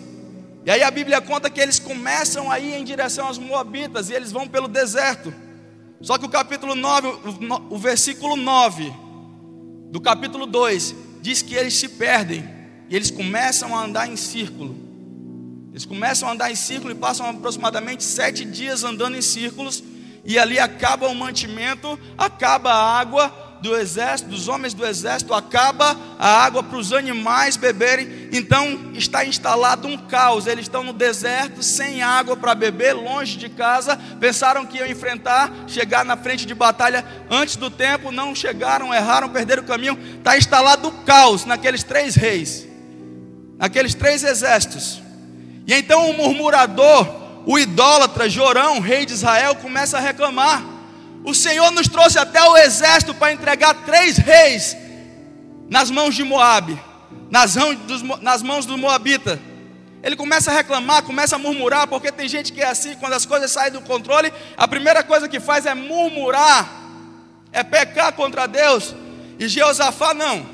E 0.64 0.72
aí 0.72 0.84
a 0.84 0.92
Bíblia 0.92 1.22
conta 1.22 1.50
que 1.50 1.60
eles 1.60 1.80
começam 1.80 2.52
a 2.52 2.60
ir 2.60 2.76
em 2.76 2.84
direção 2.84 3.28
aos 3.28 3.38
moabitas 3.38 4.10
e 4.10 4.14
eles 4.14 4.32
vão 4.32 4.48
pelo 4.48 4.68
deserto. 4.68 5.34
Só 6.02 6.18
que 6.18 6.26
o 6.26 6.30
capítulo 6.30 6.76
9, 6.76 7.08
o 7.70 7.78
versículo 7.78 8.36
9 8.36 8.94
do 9.92 10.00
capítulo 10.00 10.46
2 10.46 10.96
diz 11.22 11.42
que 11.42 11.56
eles 11.56 11.74
se 11.74 11.90
perdem. 11.90 12.55
E 12.90 12.96
eles 12.96 13.12
começam 13.12 13.76
a 13.76 13.84
andar 13.84 14.08
em 14.08 14.16
círculo. 14.16 14.76
Eles 15.72 15.86
começam 15.86 16.30
a 16.30 16.32
andar 16.32 16.52
em 16.52 16.56
círculo 16.56 16.92
e 16.92 16.96
passam 16.96 17.30
aproximadamente 17.30 18.04
sete 18.04 18.46
dias 18.46 18.84
andando 18.84 19.18
em 19.18 19.22
círculos. 19.22 19.84
E 20.24 20.40
ali 20.40 20.60
acaba 20.60 21.08
o 21.08 21.16
mantimento, 21.16 22.00
acaba 22.18 22.72
a 22.72 23.00
água, 23.00 23.46
do 23.66 23.76
exército, 23.76 24.30
dos 24.30 24.48
homens 24.48 24.74
do 24.76 24.86
exército, 24.86 25.34
acaba 25.34 25.98
a 26.20 26.44
água 26.44 26.62
para 26.62 26.78
os 26.78 26.94
animais 26.94 27.58
beberem. 27.58 28.30
Então 28.32 28.92
está 28.94 29.26
instalado 29.26 29.88
um 29.88 29.98
caos. 29.98 30.46
Eles 30.46 30.66
estão 30.66 30.84
no 30.84 30.94
deserto, 30.94 31.64
sem 31.64 32.04
água 32.04 32.38
para 32.38 32.54
beber, 32.54 32.94
longe 32.94 33.38
de 33.38 33.50
casa. 33.50 33.98
Pensaram 34.20 34.66
que 34.66 34.78
iam 34.78 34.88
enfrentar, 34.88 35.52
chegar 35.68 36.06
na 36.06 36.16
frente 36.16 36.46
de 36.46 36.54
batalha 36.54 37.04
antes 37.30 37.56
do 37.56 37.70
tempo, 37.72 38.12
não 38.12 38.36
chegaram, 38.36 38.94
erraram, 38.94 39.30
perderam 39.30 39.64
o 39.64 39.66
caminho. 39.66 39.98
Está 40.18 40.38
instalado 40.38 40.88
o 40.88 40.92
caos 41.04 41.46
naqueles 41.46 41.84
três 41.84 42.16
reis, 42.16 42.68
naqueles 43.58 43.94
três 43.94 44.24
exércitos. 44.24 45.02
E 45.68 45.74
então 45.74 46.10
o 46.10 46.18
murmurador, 46.18 47.08
o 47.46 47.58
idólatra 47.58 48.30
Jorão, 48.30 48.80
rei 48.80 49.06
de 49.06 49.14
Israel, 49.14 49.56
começa 49.56 49.98
a 49.98 50.02
reclamar. 50.02 50.64
O 51.24 51.34
Senhor 51.34 51.72
nos 51.72 51.88
trouxe 51.88 52.20
até 52.20 52.42
o 52.44 52.56
exército 52.58 53.14
para 53.14 53.34
entregar 53.34 53.74
três 53.86 54.18
reis 54.18 54.78
nas 55.68 55.90
mãos 55.90 56.14
de 56.14 56.24
Moabe, 56.24 56.80
nas 57.32 57.56
mãos 58.44 58.66
dos, 58.66 58.78
Moabita. 58.78 59.40
Ele 60.04 60.16
começa 60.16 60.52
a 60.52 60.54
reclamar, 60.54 61.02
começa 61.02 61.36
a 61.36 61.40
murmurar, 61.40 61.88
porque 61.88 62.12
tem 62.12 62.28
gente 62.28 62.54
que 62.54 62.62
é 62.62 62.68
assim, 62.68 62.94
quando 62.96 63.14
as 63.14 63.26
coisas 63.26 63.50
saem 63.50 63.72
do 63.72 63.82
controle, 63.82 64.32
a 64.56 64.68
primeira 64.68 65.02
coisa 65.04 65.28
que 65.28 65.40
faz 65.40 65.66
é 65.66 65.74
murmurar, 65.74 66.70
é 67.52 67.64
pecar 67.64 68.14
contra 68.14 68.46
Deus. 68.46 68.94
E 69.40 69.48
Jeosafá 69.48 70.14
não. 70.14 70.46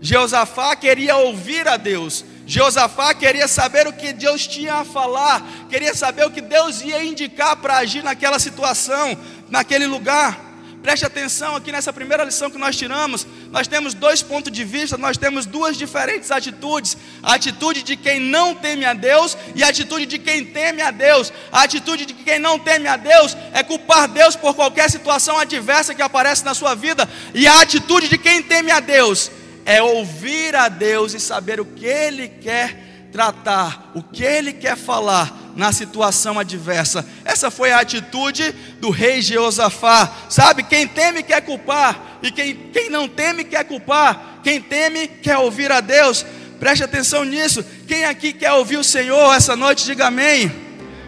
Jeosafá 0.00 0.74
queria 0.76 1.16
ouvir 1.16 1.68
a 1.68 1.76
Deus. 1.76 2.24
Jeosafá 2.46 3.12
queria 3.12 3.48
saber 3.48 3.88
o 3.88 3.92
que 3.92 4.12
Deus 4.12 4.46
tinha 4.46 4.74
a 4.74 4.84
falar, 4.84 5.44
queria 5.68 5.94
saber 5.94 6.24
o 6.24 6.30
que 6.30 6.40
Deus 6.40 6.80
ia 6.80 7.04
indicar 7.04 7.56
para 7.56 7.78
agir 7.78 8.04
naquela 8.04 8.38
situação 8.38 9.18
naquele 9.48 9.86
lugar. 9.86 10.46
Preste 10.82 11.04
atenção 11.04 11.56
aqui 11.56 11.72
nessa 11.72 11.92
primeira 11.92 12.22
lição 12.22 12.48
que 12.48 12.58
nós 12.58 12.76
tiramos. 12.76 13.26
nós 13.50 13.66
temos 13.66 13.92
dois 13.92 14.22
pontos 14.22 14.52
de 14.52 14.62
vista, 14.62 14.96
nós 14.96 15.16
temos 15.16 15.44
duas 15.44 15.76
diferentes 15.76 16.30
atitudes: 16.30 16.96
a 17.20 17.34
atitude 17.34 17.82
de 17.82 17.96
quem 17.96 18.20
não 18.20 18.54
teme 18.54 18.84
a 18.84 18.92
Deus 18.92 19.36
e 19.56 19.64
a 19.64 19.68
atitude 19.68 20.06
de 20.06 20.16
quem 20.16 20.44
teme 20.44 20.82
a 20.82 20.92
Deus. 20.92 21.32
A 21.50 21.62
atitude 21.62 22.06
de 22.06 22.14
quem 22.14 22.38
não 22.38 22.60
teme 22.60 22.86
a 22.86 22.96
Deus 22.96 23.36
é 23.52 23.64
culpar 23.64 24.06
Deus 24.06 24.36
por 24.36 24.54
qualquer 24.54 24.88
situação 24.88 25.36
adversa 25.36 25.92
que 25.92 26.02
aparece 26.02 26.44
na 26.44 26.54
sua 26.54 26.76
vida, 26.76 27.08
e 27.34 27.48
a 27.48 27.60
atitude 27.60 28.08
de 28.08 28.18
quem 28.18 28.40
teme 28.40 28.70
a 28.70 28.78
Deus 28.78 29.32
é 29.66 29.82
ouvir 29.82 30.54
a 30.54 30.68
Deus 30.68 31.12
e 31.12 31.20
saber 31.20 31.60
o 31.60 31.64
que 31.64 31.84
Ele 31.84 32.28
quer 32.28 33.08
tratar, 33.12 33.90
o 33.94 34.02
que 34.02 34.22
Ele 34.22 34.52
quer 34.52 34.76
falar 34.76 35.52
na 35.56 35.72
situação 35.72 36.38
adversa. 36.38 37.04
Essa 37.24 37.50
foi 37.50 37.72
a 37.72 37.80
atitude 37.80 38.52
do 38.80 38.90
rei 38.90 39.20
Jeosafá. 39.20 40.10
Sabe, 40.28 40.62
quem 40.62 40.86
teme 40.86 41.22
quer 41.22 41.40
culpar, 41.42 42.18
e 42.22 42.30
quem, 42.30 42.54
quem 42.72 42.88
não 42.88 43.08
teme 43.08 43.42
quer 43.42 43.64
culpar, 43.64 44.40
quem 44.44 44.60
teme 44.60 45.08
quer 45.08 45.38
ouvir 45.38 45.72
a 45.72 45.80
Deus. 45.80 46.24
Preste 46.60 46.84
atenção 46.84 47.24
nisso. 47.24 47.64
Quem 47.86 48.04
aqui 48.04 48.32
quer 48.32 48.52
ouvir 48.52 48.76
o 48.76 48.84
Senhor 48.84 49.34
essa 49.34 49.56
noite, 49.56 49.84
diga 49.84 50.06
amém. 50.06 50.50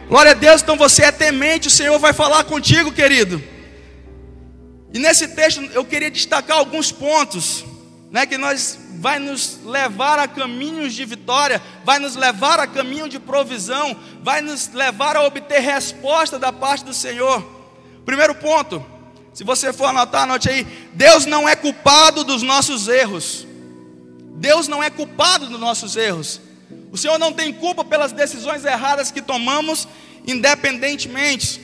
Glória 0.08 0.32
a 0.32 0.34
Deus, 0.34 0.62
então 0.62 0.76
você 0.76 1.04
é 1.04 1.12
temente, 1.12 1.68
o 1.68 1.70
Senhor 1.70 1.98
vai 1.98 2.12
falar 2.12 2.42
contigo, 2.44 2.90
querido. 2.90 3.42
E 4.92 4.98
nesse 4.98 5.28
texto 5.28 5.62
eu 5.74 5.84
queria 5.84 6.10
destacar 6.10 6.56
alguns 6.56 6.90
pontos, 6.90 7.64
né, 8.10 8.26
que 8.26 8.38
nós 8.38 8.78
vai 8.98 9.18
nos 9.18 9.60
levar 9.64 10.18
a 10.18 10.26
caminhos 10.26 10.94
de 10.94 11.04
vitória, 11.04 11.62
vai 11.84 11.98
nos 11.98 12.16
levar 12.16 12.58
a 12.58 12.66
caminho 12.66 13.08
de 13.08 13.18
provisão, 13.18 13.96
vai 14.22 14.40
nos 14.40 14.72
levar 14.72 15.16
a 15.16 15.22
obter 15.24 15.60
resposta 15.60 16.38
da 16.38 16.52
parte 16.52 16.84
do 16.84 16.94
Senhor. 16.94 17.46
Primeiro 18.04 18.34
ponto, 18.34 18.84
se 19.34 19.44
você 19.44 19.72
for 19.72 19.86
anotar, 19.86 20.22
anote 20.22 20.48
aí: 20.48 20.64
Deus 20.94 21.26
não 21.26 21.48
é 21.48 21.54
culpado 21.54 22.24
dos 22.24 22.42
nossos 22.42 22.88
erros. 22.88 23.46
Deus 24.36 24.68
não 24.68 24.82
é 24.82 24.88
culpado 24.88 25.46
dos 25.46 25.60
nossos 25.60 25.96
erros. 25.96 26.40
O 26.90 26.96
Senhor 26.96 27.18
não 27.18 27.32
tem 27.32 27.52
culpa 27.52 27.84
pelas 27.84 28.12
decisões 28.12 28.64
erradas 28.64 29.10
que 29.10 29.20
tomamos, 29.20 29.86
independentemente. 30.26 31.60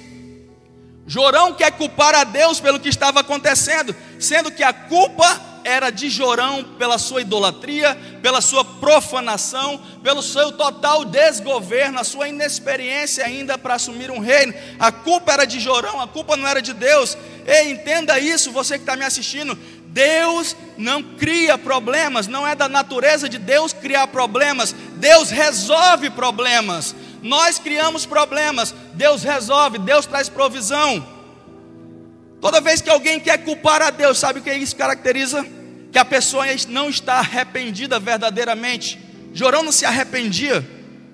Jorão 1.06 1.54
quer 1.54 1.72
culpar 1.72 2.14
a 2.14 2.24
Deus 2.24 2.60
pelo 2.60 2.80
que 2.80 2.88
estava 2.88 3.20
acontecendo, 3.20 3.94
sendo 4.18 4.50
que 4.50 4.62
a 4.62 4.72
culpa 4.72 5.53
era 5.64 5.90
de 5.90 6.10
Jorão 6.10 6.62
pela 6.78 6.98
sua 6.98 7.22
idolatria, 7.22 7.98
pela 8.22 8.40
sua 8.40 8.64
profanação, 8.64 9.80
pelo 10.02 10.22
seu 10.22 10.52
total 10.52 11.04
desgoverno, 11.04 11.98
a 11.98 12.04
sua 12.04 12.28
inexperiência 12.28 13.24
ainda 13.24 13.56
para 13.56 13.74
assumir 13.74 14.10
um 14.10 14.20
reino. 14.20 14.54
A 14.78 14.92
culpa 14.92 15.32
era 15.32 15.46
de 15.46 15.58
Jorão, 15.58 16.00
a 16.00 16.06
culpa 16.06 16.36
não 16.36 16.46
era 16.46 16.60
de 16.60 16.74
Deus. 16.74 17.16
Ei, 17.46 17.70
entenda 17.70 18.18
isso, 18.18 18.52
você 18.52 18.74
que 18.74 18.82
está 18.82 18.94
me 18.94 19.04
assistindo. 19.04 19.58
Deus 19.86 20.56
não 20.76 21.02
cria 21.02 21.56
problemas, 21.56 22.26
não 22.26 22.46
é 22.46 22.54
da 22.54 22.68
natureza 22.68 23.28
de 23.28 23.38
Deus 23.38 23.72
criar 23.72 24.08
problemas. 24.08 24.74
Deus 24.96 25.30
resolve 25.30 26.10
problemas. 26.10 26.94
Nós 27.22 27.58
criamos 27.58 28.04
problemas, 28.04 28.74
Deus 28.92 29.22
resolve, 29.22 29.78
Deus 29.78 30.04
traz 30.04 30.28
provisão. 30.28 31.13
Toda 32.44 32.60
vez 32.60 32.82
que 32.82 32.90
alguém 32.90 33.18
quer 33.18 33.42
culpar 33.42 33.80
a 33.80 33.88
Deus, 33.88 34.18
sabe 34.18 34.38
o 34.38 34.42
que 34.42 34.52
isso 34.52 34.76
caracteriza? 34.76 35.46
Que 35.90 35.98
a 35.98 36.04
pessoa 36.04 36.44
não 36.68 36.90
está 36.90 37.14
arrependida 37.14 37.98
verdadeiramente. 37.98 39.00
Jorão 39.32 39.62
não 39.62 39.72
se 39.72 39.86
arrependia. 39.86 40.62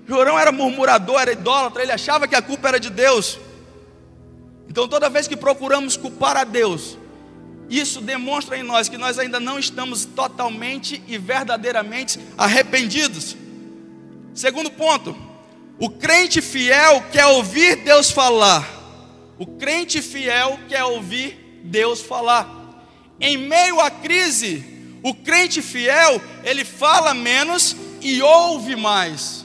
Jorão 0.05 0.37
era 0.37 0.51
murmurador, 0.51 1.21
era 1.21 1.31
idólatra, 1.31 1.83
ele 1.83 1.93
achava 1.93 2.27
que 2.27 2.35
a 2.35 2.41
culpa 2.41 2.67
era 2.67 2.81
de 2.81 2.89
Deus. 2.89 3.39
Então, 4.67 4.89
toda 4.89 5.09
vez 5.09 5.25
que 5.25 5.37
procuramos 5.37 5.95
culpar 5.95 6.35
a 6.35 6.43
Deus, 6.43 6.97
isso 7.69 8.01
demonstra 8.01 8.57
em 8.57 8.63
nós 8.63 8.89
que 8.89 8.97
nós 8.97 9.17
ainda 9.17 9.39
não 9.39 9.57
estamos 9.57 10.03
totalmente 10.03 11.01
e 11.07 11.17
verdadeiramente 11.17 12.19
arrependidos. 12.37 13.37
Segundo 14.33 14.69
ponto, 14.69 15.15
o 15.79 15.89
crente 15.89 16.41
fiel 16.41 17.01
quer 17.09 17.27
ouvir 17.27 17.77
Deus 17.85 18.11
falar 18.11 18.80
o 19.41 19.45
crente 19.57 20.03
fiel 20.03 20.59
quer 20.69 20.83
ouvir 20.83 21.63
Deus 21.63 21.99
falar. 21.99 22.47
Em 23.19 23.37
meio 23.37 23.79
à 23.79 23.89
crise, 23.89 24.63
o 25.01 25.15
crente 25.15 25.63
fiel, 25.63 26.21
ele 26.43 26.63
fala 26.63 27.11
menos 27.15 27.75
e 28.01 28.21
ouve 28.21 28.75
mais. 28.75 29.43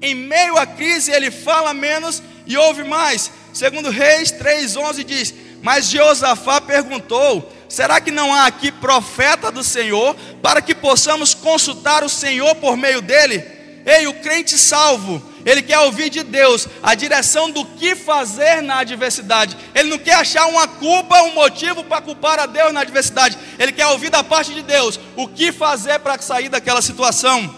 Em 0.00 0.14
meio 0.14 0.56
à 0.56 0.64
crise, 0.64 1.10
ele 1.10 1.32
fala 1.32 1.74
menos 1.74 2.22
e 2.46 2.56
ouve 2.56 2.84
mais. 2.84 3.32
Segundo 3.52 3.90
Reis 3.90 4.30
3:11 4.30 5.02
diz: 5.02 5.34
"Mas 5.60 5.86
Jeosafá 5.86 6.60
perguntou: 6.60 7.52
Será 7.68 8.00
que 8.00 8.12
não 8.12 8.32
há 8.32 8.46
aqui 8.46 8.70
profeta 8.70 9.50
do 9.50 9.64
Senhor 9.64 10.14
para 10.40 10.62
que 10.62 10.72
possamos 10.72 11.34
consultar 11.34 12.04
o 12.04 12.08
Senhor 12.08 12.54
por 12.54 12.76
meio 12.76 13.02
dele?" 13.02 13.44
Ei, 13.84 14.06
o 14.06 14.14
crente 14.14 14.56
salvo, 14.56 15.20
ele 15.46 15.62
quer 15.62 15.78
ouvir 15.78 16.10
de 16.10 16.24
Deus 16.24 16.66
a 16.82 16.96
direção 16.96 17.52
do 17.52 17.64
que 17.64 17.94
fazer 17.94 18.60
na 18.62 18.78
adversidade. 18.78 19.56
Ele 19.72 19.90
não 19.90 19.98
quer 19.98 20.14
achar 20.14 20.44
uma 20.48 20.66
culpa, 20.66 21.22
um 21.22 21.34
motivo 21.34 21.84
para 21.84 22.02
culpar 22.02 22.40
a 22.40 22.46
Deus 22.46 22.72
na 22.72 22.80
adversidade. 22.80 23.38
Ele 23.56 23.70
quer 23.70 23.86
ouvir 23.86 24.10
da 24.10 24.24
parte 24.24 24.52
de 24.52 24.62
Deus 24.62 24.98
o 25.14 25.28
que 25.28 25.52
fazer 25.52 26.00
para 26.00 26.20
sair 26.20 26.48
daquela 26.48 26.82
situação. 26.82 27.54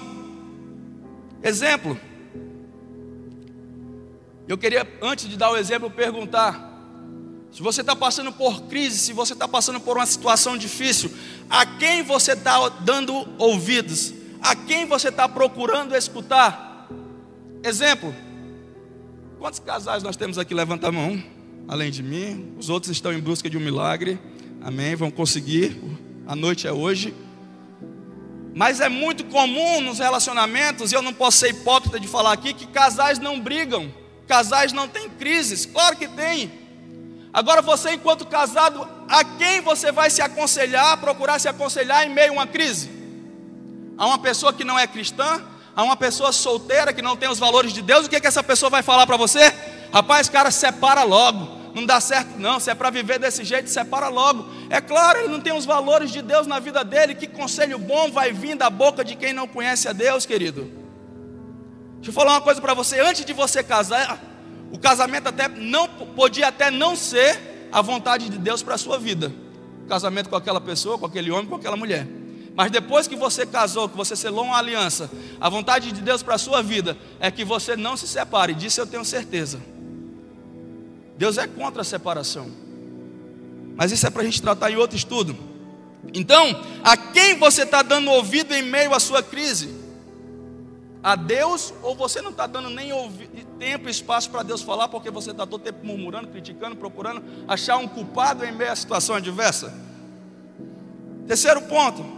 Exemplo. 1.42 1.99
Eu 4.47 4.59
queria, 4.59 4.87
antes 5.00 5.26
de 5.26 5.38
dar 5.38 5.50
o 5.50 5.57
exemplo, 5.57 5.90
perguntar: 5.90 6.71
se 7.50 7.62
você 7.62 7.80
está 7.80 7.97
passando 7.97 8.30
por 8.33 8.64
crise, 8.64 8.99
se 8.99 9.14
você 9.14 9.33
está 9.33 9.49
passando 9.49 9.80
por 9.80 9.97
uma 9.97 10.04
situação 10.04 10.59
difícil, 10.59 11.11
a 11.49 11.64
quem 11.64 12.02
você 12.02 12.33
está 12.33 12.68
dando 12.80 13.26
ouvidos? 13.38 14.12
A 14.42 14.54
quem 14.54 14.85
você 14.85 15.09
está 15.09 15.26
procurando 15.26 15.97
escutar? 15.97 16.68
Exemplo: 17.62 18.15
quantos 19.38 19.59
casais 19.59 20.03
nós 20.03 20.17
temos 20.17 20.38
aqui? 20.38 20.55
Levanta 20.55 20.88
a 20.88 20.93
mão, 20.93 21.23
além 21.67 21.91
de 21.91 22.03
mim. 22.03 22.55
Os 22.59 22.69
outros 22.69 22.93
estão 22.93 23.12
em 23.12 23.21
busca 23.21 23.49
de 23.50 23.57
um 23.57 23.61
milagre. 23.61 24.19
Amém? 24.62 24.95
Vão 24.95 25.11
conseguir. 25.11 25.81
A 26.27 26.37
noite 26.37 26.67
é 26.67 26.73
hoje. 26.73 27.15
Mas 28.55 28.81
é 28.81 28.88
muito 28.88 29.25
comum 29.25 29.81
nos 29.81 29.99
relacionamentos, 29.99 30.91
e 30.91 30.95
eu 30.95 31.03
não 31.03 31.12
posso 31.12 31.38
ser 31.38 31.50
hipócrita 31.50 32.00
de 32.00 32.09
falar 32.09 32.33
aqui, 32.33 32.53
que 32.53 32.67
casais 32.67 33.19
não 33.19 33.38
brigam, 33.38 33.93
casais 34.27 34.73
não 34.73 34.88
têm 34.88 35.09
crises. 35.09 35.65
Claro 35.65 35.97
que 35.97 36.09
tem. 36.09 36.50
Agora 37.33 37.62
você, 37.62 37.93
enquanto 37.93 38.27
casado, 38.27 38.87
a 39.09 39.23
quem 39.23 39.61
você 39.61 39.93
vai 39.93 40.11
se 40.11 40.21
aconselhar, 40.21 40.99
procurar 40.99 41.38
se 41.38 41.49
aconselhar 41.49 42.05
em 42.05 42.12
meio 42.12 42.31
a 42.31 42.33
uma 42.33 42.47
crise? 42.47 42.91
A 43.97 44.07
uma 44.07 44.19
pessoa 44.19 44.53
que 44.53 44.65
não 44.65 44.79
é 44.79 44.87
cristã? 44.87 45.41
A 45.79 45.85
uma 45.85 45.97
pessoa 45.97 46.33
solteira 46.33 46.93
que 46.93 47.01
não 47.01 47.17
tem 47.17 47.29
os 47.29 47.39
valores 47.39 47.73
de 47.73 47.81
Deus, 47.81 48.05
o 48.05 48.11
que, 48.11 48.17
é 48.17 48.21
que 48.21 48.27
essa 48.27 48.43
pessoa 48.43 48.69
vai 48.69 48.83
falar 48.83 49.07
para 49.07 49.17
você? 49.17 49.55
Rapaz, 49.93 50.29
cara, 50.29 50.51
separa 50.51 51.05
logo. 51.05 51.57
Não 51.73 51.87
dá 51.87 52.01
certo, 52.01 52.37
não. 52.37 52.59
Se 52.59 52.69
é 52.69 52.75
para 52.75 52.91
viver 52.91 53.21
desse 53.21 53.45
jeito, 53.45 53.71
separa 53.71 54.09
logo. 54.09 54.45
É 54.71 54.81
claro, 54.81 55.21
ele 55.21 55.29
não 55.29 55.41
tem 55.41 55.53
os 55.53 55.65
valores 55.65 56.11
de 56.11 56.21
Deus 56.21 56.49
na 56.49 56.59
vida 56.59 56.83
dele. 56.83 57.15
Que 57.15 57.29
conselho 57.29 57.79
bom 57.79 58.11
vai 58.11 58.33
vir 58.33 58.57
da 58.57 58.69
boca 58.69 59.05
de 59.05 59.15
quem 59.15 59.33
não 59.33 59.47
conhece 59.47 59.87
a 59.87 59.93
Deus, 59.93 60.27
querido? 60.27 60.63
Deixa 61.99 62.09
eu 62.09 62.13
falar 62.13 62.33
uma 62.33 62.41
coisa 62.41 62.61
para 62.61 62.75
você. 62.75 62.99
Antes 62.99 63.25
de 63.25 63.33
você 63.33 63.63
casar, 63.63 64.21
o 64.73 64.81
casamento 64.81 65.29
até 65.29 65.47
não 65.47 65.87
podia 65.87 66.49
até 66.49 66.73
não 66.73 66.97
ser 66.97 67.69
a 67.71 67.81
vontade 67.81 68.29
de 68.29 68.39
Deus 68.39 68.65
para 68.65 68.75
a 68.75 68.79
sua 68.79 68.99
vida. 68.99 69.33
Casamento 69.89 70.29
com 70.29 70.35
aquela 70.35 70.61
pessoa, 70.61 70.99
com 70.99 71.07
aquele 71.07 71.31
homem, 71.31 71.47
com 71.47 71.55
aquela 71.55 71.77
mulher. 71.77 72.18
Mas 72.59 72.73
depois 72.73 73.07
que 73.07 73.15
você 73.15 73.47
casou, 73.47 73.88
que 73.88 73.97
você 73.97 74.17
selou 74.17 74.47
uma 74.47 74.59
aliança, 74.59 75.09
a 75.41 75.49
vontade 75.49 75.93
de 75.93 76.03
Deus 76.03 76.25
para 76.25 76.35
a 76.35 76.38
sua 76.38 76.61
vida 76.61 76.99
é 77.21 77.31
que 77.31 77.45
você 77.45 77.77
não 77.77 77.97
se 77.97 78.09
separe. 78.09 78.53
Disso 78.53 78.81
eu 78.81 78.87
tenho 78.87 79.05
certeza. 79.05 79.61
Deus 81.17 81.38
é 81.38 81.47
contra 81.47 81.83
a 81.83 81.85
separação. 81.85 82.50
Mas 83.77 83.93
isso 83.93 84.05
é 84.09 84.11
para 84.11 84.23
a 84.23 84.25
gente 84.25 84.43
tratar 84.43 84.73
em 84.73 84.77
outro 84.77 84.97
estudo. 84.97 85.38
Então, 86.12 86.61
a 86.83 86.97
quem 86.97 87.38
você 87.38 87.62
está 87.62 87.81
dando 87.81 88.11
ouvido 88.11 88.53
em 88.53 88.62
meio 88.62 88.93
à 88.93 88.99
sua 88.99 89.23
crise? 89.23 89.73
A 91.00 91.15
Deus 91.15 91.73
ou 91.81 91.95
você 91.95 92.21
não 92.21 92.33
está 92.33 92.49
dando 92.49 92.71
nem 92.71 92.91
tempo 93.57 93.87
e 93.87 93.91
espaço 93.93 94.31
para 94.31 94.43
Deus 94.43 94.62
falar 94.62 94.88
porque 94.88 95.12
você 95.12 95.31
está 95.31 95.47
todo 95.47 95.62
tempo 95.62 95.87
murmurando, 95.87 96.27
criticando, 96.27 96.75
procurando 96.75 97.23
achar 97.47 97.77
um 97.77 97.87
culpado 97.87 98.45
em 98.45 98.50
meio 98.50 98.73
à 98.73 98.75
situação 98.75 99.15
adversa? 99.15 99.73
Terceiro 101.29 101.62
ponto, 101.62 102.18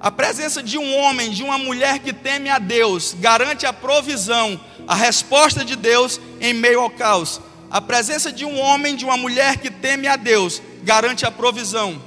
a 0.00 0.10
presença 0.10 0.62
de 0.62 0.76
um 0.76 0.96
homem, 0.96 1.30
de 1.30 1.42
uma 1.42 1.58
mulher 1.58 1.98
que 1.98 2.12
teme 2.12 2.50
a 2.50 2.58
Deus, 2.58 3.16
garante 3.18 3.64
a 3.64 3.72
provisão, 3.72 4.60
a 4.86 4.94
resposta 4.94 5.64
de 5.64 5.74
Deus 5.74 6.20
em 6.40 6.52
meio 6.52 6.80
ao 6.80 6.90
caos. 6.90 7.40
A 7.70 7.80
presença 7.80 8.30
de 8.30 8.44
um 8.44 8.58
homem, 8.58 8.94
de 8.94 9.04
uma 9.04 9.16
mulher 9.16 9.56
que 9.56 9.70
teme 9.70 10.06
a 10.06 10.16
Deus, 10.16 10.62
garante 10.82 11.26
a 11.26 11.30
provisão. 11.30 12.00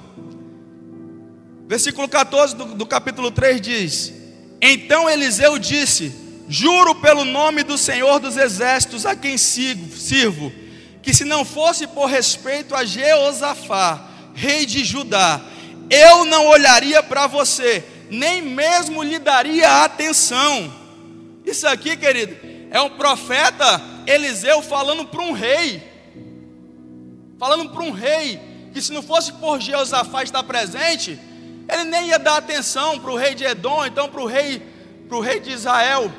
Versículo 1.67 2.07
14 2.07 2.55
do, 2.55 2.65
do 2.75 2.85
capítulo 2.85 3.29
3 3.31 3.59
diz: 3.59 4.13
Então 4.61 5.09
Eliseu 5.09 5.59
disse: 5.59 6.13
Juro 6.47 6.95
pelo 6.95 7.25
nome 7.25 7.63
do 7.63 7.77
Senhor 7.77 8.19
dos 8.19 8.37
Exércitos 8.37 9.05
a 9.05 9.15
quem 9.15 9.37
sigo, 9.37 9.95
sirvo, 9.95 10.51
que 11.01 11.13
se 11.13 11.25
não 11.25 11.43
fosse 11.43 11.85
por 11.85 12.05
respeito 12.05 12.73
a 12.73 12.85
Jeosafá, 12.85 14.07
rei 14.33 14.65
de 14.65 14.83
Judá, 14.83 15.41
eu 15.89 16.25
não 16.25 16.47
olharia 16.47 17.01
para 17.01 17.27
você, 17.27 17.83
nem 18.09 18.41
mesmo 18.41 19.01
lhe 19.01 19.19
daria 19.19 19.83
atenção. 19.83 20.71
Isso 21.45 21.67
aqui, 21.67 21.97
querido, 21.97 22.35
é 22.69 22.79
um 22.81 22.91
profeta 22.91 23.81
Eliseu 24.05 24.61
falando 24.61 25.05
para 25.05 25.21
um 25.21 25.31
rei, 25.31 25.83
falando 27.39 27.69
para 27.69 27.83
um 27.83 27.91
rei, 27.91 28.39
que 28.73 28.81
se 28.81 28.93
não 28.93 29.01
fosse 29.01 29.33
por 29.33 29.59
Jeosafá 29.59 30.23
estar 30.23 30.43
presente, 30.43 31.19
ele 31.67 31.83
nem 31.85 32.07
ia 32.07 32.19
dar 32.19 32.37
atenção 32.37 32.99
para 32.99 33.11
o 33.11 33.15
rei 33.15 33.33
de 33.33 33.43
Edom, 33.43 33.85
então 33.85 34.09
para 34.09 34.21
o 34.21 34.25
rei, 34.25 34.61
para 35.07 35.17
o 35.17 35.21
rei 35.21 35.39
de 35.39 35.51
Israel, 35.51 36.11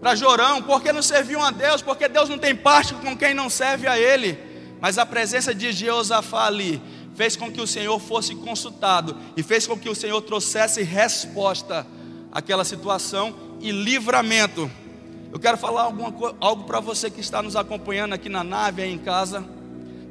para 0.00 0.14
Jorão, 0.16 0.62
porque 0.62 0.92
não 0.92 1.02
serviam 1.02 1.42
a 1.42 1.50
Deus, 1.50 1.80
porque 1.80 2.08
Deus 2.08 2.28
não 2.28 2.38
tem 2.38 2.54
parte 2.54 2.94
com 2.94 3.16
quem 3.16 3.34
não 3.34 3.48
serve 3.48 3.86
a 3.86 3.98
Ele. 3.98 4.36
Mas 4.80 4.98
a 4.98 5.06
presença 5.06 5.54
de 5.54 5.70
Jeosafá 5.70 6.46
ali 6.46 6.82
fez 7.22 7.36
com 7.36 7.52
que 7.52 7.60
o 7.60 7.66
Senhor 7.68 8.00
fosse 8.00 8.34
consultado 8.34 9.16
e 9.36 9.44
fez 9.44 9.64
com 9.64 9.78
que 9.78 9.88
o 9.88 9.94
Senhor 9.94 10.20
trouxesse 10.22 10.82
resposta 10.82 11.86
àquela 12.32 12.64
situação 12.64 13.32
e 13.60 13.70
livramento. 13.70 14.68
Eu 15.30 15.38
quero 15.38 15.56
falar 15.56 15.82
alguma, 15.82 16.12
algo 16.40 16.64
para 16.64 16.80
você 16.80 17.08
que 17.08 17.20
está 17.20 17.40
nos 17.40 17.54
acompanhando 17.54 18.12
aqui 18.12 18.28
na 18.28 18.42
nave, 18.42 18.82
aí 18.82 18.92
em 18.92 18.98
casa. 18.98 19.44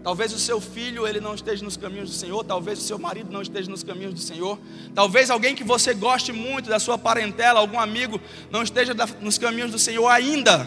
Talvez 0.02 0.32
o 0.32 0.40
seu 0.40 0.62
filho 0.62 1.06
ele 1.06 1.20
não 1.20 1.36
esteja 1.36 1.66
nos 1.66 1.76
caminhos 1.76 2.10
do 2.12 2.16
Senhor, 2.16 2.46
talvez 2.46 2.80
o 2.80 2.82
seu 2.82 2.98
marido 2.98 3.30
não 3.30 3.42
esteja 3.42 3.70
nos 3.70 3.84
caminhos 3.84 4.14
do 4.14 4.22
Senhor, 4.22 4.58
talvez 4.96 5.30
alguém 5.30 5.54
que 5.54 5.66
você 5.66 5.94
goste 5.94 6.32
muito 6.32 6.70
da 6.70 6.80
sua 6.80 6.98
parentela, 6.98 7.60
algum 7.60 7.78
amigo 7.78 8.22
não 8.50 8.64
esteja 8.64 8.96
nos 9.20 9.38
caminhos 9.38 9.70
do 9.70 9.78
Senhor 9.78 10.08
ainda. 10.08 10.66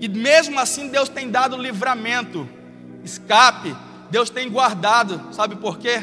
E 0.00 0.08
mesmo 0.08 0.58
assim 0.58 0.88
Deus 0.88 1.10
tem 1.10 1.30
dado 1.30 1.58
livramento, 1.58 2.48
escape, 3.04 3.76
Deus 4.10 4.30
tem 4.30 4.48
guardado, 4.50 5.32
sabe 5.32 5.56
por 5.56 5.78
quê? 5.78 6.02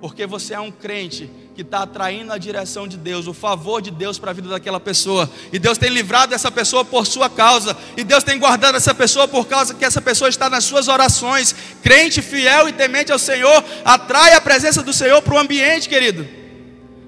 Porque 0.00 0.26
você 0.26 0.54
é 0.54 0.60
um 0.60 0.70
crente 0.70 1.30
que 1.54 1.62
está 1.62 1.82
atraindo 1.82 2.32
a 2.32 2.38
direção 2.38 2.88
de 2.88 2.96
Deus, 2.96 3.26
o 3.26 3.34
favor 3.34 3.80
de 3.80 3.90
Deus 3.90 4.18
para 4.18 4.30
a 4.30 4.34
vida 4.34 4.48
daquela 4.48 4.80
pessoa. 4.80 5.30
E 5.52 5.58
Deus 5.58 5.78
tem 5.78 5.90
livrado 5.90 6.34
essa 6.34 6.50
pessoa 6.50 6.84
por 6.84 7.06
sua 7.06 7.28
causa. 7.28 7.76
E 7.96 8.02
Deus 8.02 8.24
tem 8.24 8.38
guardado 8.38 8.76
essa 8.76 8.94
pessoa 8.94 9.28
por 9.28 9.46
causa 9.46 9.74
que 9.74 9.84
essa 9.84 10.00
pessoa 10.00 10.28
está 10.28 10.48
nas 10.48 10.64
suas 10.64 10.88
orações. 10.88 11.54
Crente, 11.82 12.22
fiel 12.22 12.68
e 12.68 12.72
temente 12.72 13.12
ao 13.12 13.18
Senhor, 13.18 13.62
atrai 13.84 14.32
a 14.34 14.40
presença 14.40 14.82
do 14.82 14.92
Senhor 14.92 15.20
para 15.22 15.34
o 15.34 15.38
ambiente, 15.38 15.88
querido. 15.88 16.26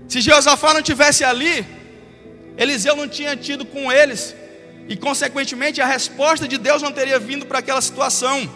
Se 0.09 0.21
Jeosafá 0.21 0.75
não 0.75 0.83
tivesse 0.83 1.25
ali, 1.25 1.67
Eliseu 2.57 2.95
não 2.95 3.09
tinha 3.09 3.37
tido 3.37 3.65
com 3.65 3.91
eles. 3.91 4.35
E 4.89 4.97
consequentemente 4.97 5.81
a 5.81 5.87
resposta 5.87 6.47
de 6.47 6.59
Deus 6.59 6.83
não 6.83 6.93
teria 6.93 7.19
vindo 7.19 7.47
para 7.47 7.61
aquela 7.61 7.81
situação. 7.81 8.49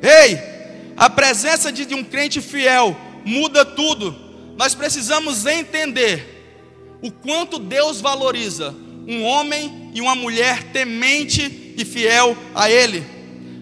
Ei, 0.00 0.57
a 0.98 1.08
presença 1.08 1.70
de 1.72 1.94
um 1.94 2.04
crente 2.04 2.40
fiel 2.40 2.96
muda 3.24 3.64
tudo 3.64 4.28
nós 4.58 4.74
precisamos 4.74 5.46
entender 5.46 6.98
o 7.00 7.12
quanto 7.12 7.60
Deus 7.60 8.00
valoriza 8.00 8.74
um 9.06 9.22
homem 9.22 9.92
e 9.94 10.00
uma 10.00 10.16
mulher 10.16 10.64
temente 10.72 11.74
e 11.78 11.84
fiel 11.84 12.36
a 12.52 12.68
Ele. 12.68 13.06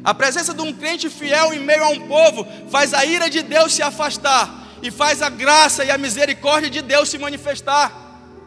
A 0.03 0.15
presença 0.15 0.55
de 0.55 0.63
um 0.63 0.73
crente 0.73 1.11
fiel 1.11 1.53
em 1.53 1.61
meio 1.61 1.85
a 1.85 1.89
um 1.89 2.09
povo 2.09 2.49
faz 2.71 2.95
a 2.95 3.05
ira 3.05 3.29
de 3.29 3.43
Deus 3.43 3.75
se 3.75 3.83
afastar 3.83 4.79
e 4.83 4.91
faz 4.91 5.21
a 5.21 5.29
graça 5.29 5.85
e 5.85 5.91
a 5.91 5.99
misericórdia 5.99 6.71
de 6.71 6.81
Deus 6.81 7.11
se 7.11 7.19
manifestar. 7.19 7.93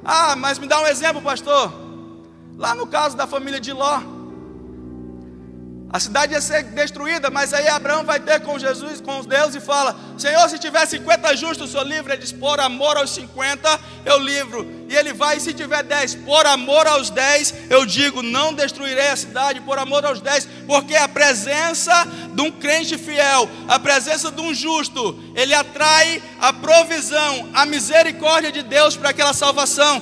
Ah, 0.03 0.35
mas 0.35 0.57
me 0.57 0.65
dá 0.65 0.81
um 0.81 0.87
exemplo, 0.87 1.21
pastor. 1.21 1.71
Lá 2.57 2.73
no 2.73 2.87
caso 2.87 3.15
da 3.15 3.27
família 3.27 3.59
de 3.59 3.71
Ló, 3.71 4.01
a 5.91 5.99
cidade 5.99 6.33
ia 6.33 6.41
ser 6.41 6.61
destruída, 6.65 7.31
mas 7.31 7.51
aí 7.51 7.67
Abraão 7.67 8.03
vai 8.03 8.19
ter 8.19 8.39
com 8.41 8.59
Jesus, 8.59 9.01
com 9.01 9.21
Deus 9.21 9.55
e 9.55 9.59
fala: 9.59 9.95
Senhor, 10.19 10.47
se 10.47 10.59
tiver 10.59 10.85
50 10.85 11.35
justos, 11.35 11.69
o 11.69 11.71
senhor 11.71 11.83
livre. 11.83 12.13
Ele 12.13 12.21
diz: 12.21 12.31
Por 12.31 12.59
amor 12.59 12.95
aos 12.95 13.09
50, 13.09 13.79
eu 14.05 14.19
livro. 14.19 14.67
E 14.87 14.95
ele 14.95 15.13
vai, 15.13 15.37
e 15.37 15.39
se 15.39 15.51
tiver 15.51 15.81
10, 15.81 16.15
por 16.15 16.45
amor 16.45 16.85
aos 16.85 17.09
10, 17.09 17.71
eu 17.71 17.87
digo: 17.87 18.21
Não 18.21 18.53
destruirei 18.53 19.09
a 19.09 19.15
cidade, 19.15 19.61
por 19.61 19.79
amor 19.79 20.05
aos 20.05 20.21
10, 20.21 20.47
porque 20.67 20.95
a 20.95 21.07
presença 21.07 22.07
de 22.33 22.41
um 22.43 22.51
crente 22.51 22.95
fiel, 22.95 23.49
a 23.67 23.79
presença 23.79 24.31
de 24.31 24.41
um 24.41 24.53
justo, 24.53 25.19
ele 25.33 25.55
atrai 25.55 26.21
a 26.39 26.53
provisão, 26.53 27.49
a 27.51 27.65
misericórdia 27.65 28.51
de 28.51 28.61
Deus 28.61 28.95
para 28.95 29.09
aquela 29.09 29.33
salvação, 29.33 29.99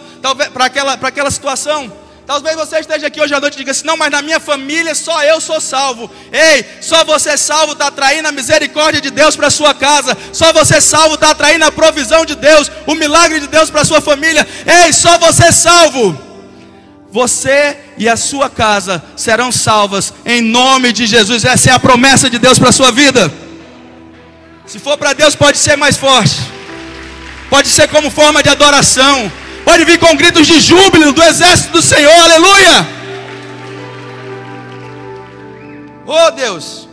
para 0.54 0.66
aquela, 0.66 0.98
para 0.98 1.08
aquela 1.08 1.32
situação. 1.32 2.07
Talvez 2.28 2.58
você 2.58 2.80
esteja 2.80 3.08
aqui 3.08 3.22
hoje 3.22 3.34
à 3.34 3.40
noite 3.40 3.54
e 3.54 3.58
diga 3.60 3.72
assim: 3.72 3.86
não, 3.86 3.96
mas 3.96 4.12
na 4.12 4.22
minha 4.22 4.38
família 4.38 4.94
só 4.94 5.24
eu 5.24 5.40
sou 5.40 5.62
salvo. 5.62 6.12
Ei, 6.30 6.66
só 6.82 7.06
você 7.06 7.38
salvo 7.38 7.72
está 7.72 7.88
atraindo 7.88 8.28
a 8.28 8.34
misericórdia 8.34 9.00
de 9.00 9.10
Deus 9.10 9.38
para 9.38 9.50
sua 9.50 9.74
casa. 9.74 10.16
Só 10.34 10.52
você 10.52 10.82
salvo 10.82 11.16
está 11.16 11.32
atraindo 11.32 11.64
a 11.64 11.72
provisão 11.72 12.26
de 12.26 12.36
Deus, 12.36 12.70
o 12.86 12.96
milagre 12.96 13.40
de 13.40 13.48
Deus 13.48 13.70
para 13.70 13.86
sua 13.86 14.02
família. 14.02 14.46
Ei, 14.66 14.92
só 14.92 15.18
você 15.18 15.54
salvo. 15.54 16.20
Você 17.10 17.78
e 17.98 18.10
a 18.10 18.18
sua 18.18 18.50
casa 18.50 19.02
serão 19.16 19.50
salvas 19.50 20.14
em 20.26 20.42
nome 20.42 20.92
de 20.92 21.08
Jesus. 21.08 21.46
Essa 21.46 21.70
é 21.70 21.74
a 21.74 21.80
promessa 21.80 22.30
de 22.30 22.38
Deus 22.38 22.60
para 22.60 22.70
a 22.70 22.74
sua 22.74 22.92
vida. 22.92 23.32
Se 24.66 24.80
for 24.80 24.98
para 24.98 25.14
Deus, 25.14 25.34
pode 25.34 25.58
ser 25.58 25.78
mais 25.78 25.96
forte, 25.96 26.36
pode 27.50 27.70
ser 27.70 27.88
como 27.88 28.12
forma 28.12 28.44
de 28.44 28.50
adoração 28.50 29.32
Pode 29.68 29.84
vir 29.84 30.00
com 30.00 30.16
gritos 30.16 30.48
de 30.48 30.62
júbilo 30.62 31.12
do 31.12 31.22
exército 31.22 31.74
do 31.74 31.82
Senhor, 31.82 32.10
aleluia. 32.10 32.88
Oh 36.06 36.32
Deus, 36.32 36.88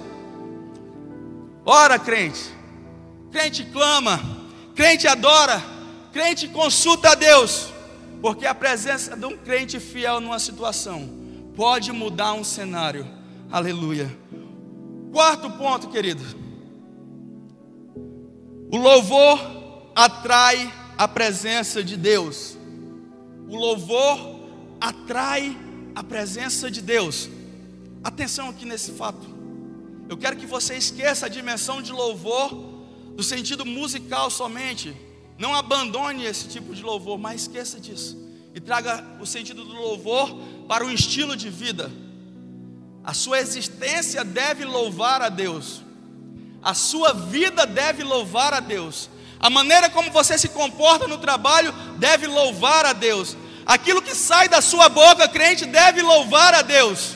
ora 1.65 2.01
crente, 2.01 2.43
crente 3.31 3.65
clama, 3.67 4.21
crente 4.75 5.07
adora, 5.07 5.63
crente 6.13 6.49
consulta 6.49 7.11
a 7.11 7.15
Deus, 7.15 7.69
porque 8.21 8.45
a 8.45 8.53
presença 8.53 9.17
de 9.17 9.25
um 9.25 9.37
crente 9.37 9.79
fiel 9.79 10.21
numa 10.21 10.41
situação 10.41 11.09
pode 11.55 11.93
mudar 11.93 12.33
um 12.33 12.43
cenário, 12.43 13.07
aleluia. 13.53 14.13
Quarto 15.13 15.49
ponto, 15.49 15.87
querido, 15.91 16.25
o 18.69 18.77
louvor 18.77 19.39
atrai 19.95 20.73
a 20.99 21.07
presença 21.07 21.81
de 21.81 21.97
Deus. 21.97 22.54
O 23.49 23.57
louvor 23.57 24.41
atrai 24.81 25.57
a 25.95 26.03
presença 26.03 26.71
de 26.71 26.83
Deus. 26.83 27.29
Atenção 28.03 28.49
aqui 28.49 28.65
nesse 28.65 28.93
fato. 28.93 29.27
Eu 30.09 30.17
quero 30.17 30.37
que 30.37 30.47
você 30.47 30.77
esqueça 30.77 31.27
a 31.27 31.29
dimensão 31.29 31.81
de 31.81 31.93
louvor 31.93 32.53
do 33.15 33.23
sentido 33.23 33.65
musical 33.65 34.31
somente. 34.31 34.95
Não 35.39 35.55
abandone 35.55 36.25
esse 36.25 36.49
tipo 36.49 36.75
de 36.75 36.83
louvor, 36.83 37.19
mas 37.19 37.43
esqueça 37.43 37.81
disso. 37.81 38.17
E 38.55 38.61
traga 38.61 39.05
o 39.21 39.27
sentido 39.27 39.65
do 39.65 39.73
louvor 39.73 40.37
para 40.69 40.85
o 40.85 40.91
estilo 40.91 41.37
de 41.37 41.49
vida. 41.49 41.91
A 43.03 43.13
sua 43.13 43.41
existência 43.41 44.25
deve 44.25 44.65
louvar 44.65 45.23
a 45.23 45.29
Deus. 45.29 45.83
A 46.63 46.73
sua 46.73 47.13
vida 47.13 47.67
deve 47.67 48.03
louvar 48.03 48.55
a 48.55 48.61
Deus. 48.61 49.11
A 49.45 49.51
maneira 49.51 49.91
como 49.91 50.11
você 50.11 50.39
se 50.39 50.49
comporta 50.49 51.07
no 51.07 51.19
trabalho 51.19 51.71
deve 51.99 52.27
louvar 52.27 52.87
a 52.87 52.95
Deus. 52.95 53.37
Aquilo 53.67 54.01
que 54.01 54.15
sai 54.15 54.49
da 54.49 54.63
sua 54.63 54.89
boca, 54.89 55.29
crente, 55.29 55.67
deve 55.67 56.01
louvar 56.01 56.55
a 56.55 56.63
Deus. 56.63 57.15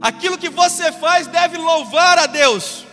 Aquilo 0.00 0.36
que 0.36 0.48
você 0.48 0.90
faz 0.90 1.28
deve 1.28 1.56
louvar 1.58 2.18
a 2.18 2.26
Deus. 2.26 2.84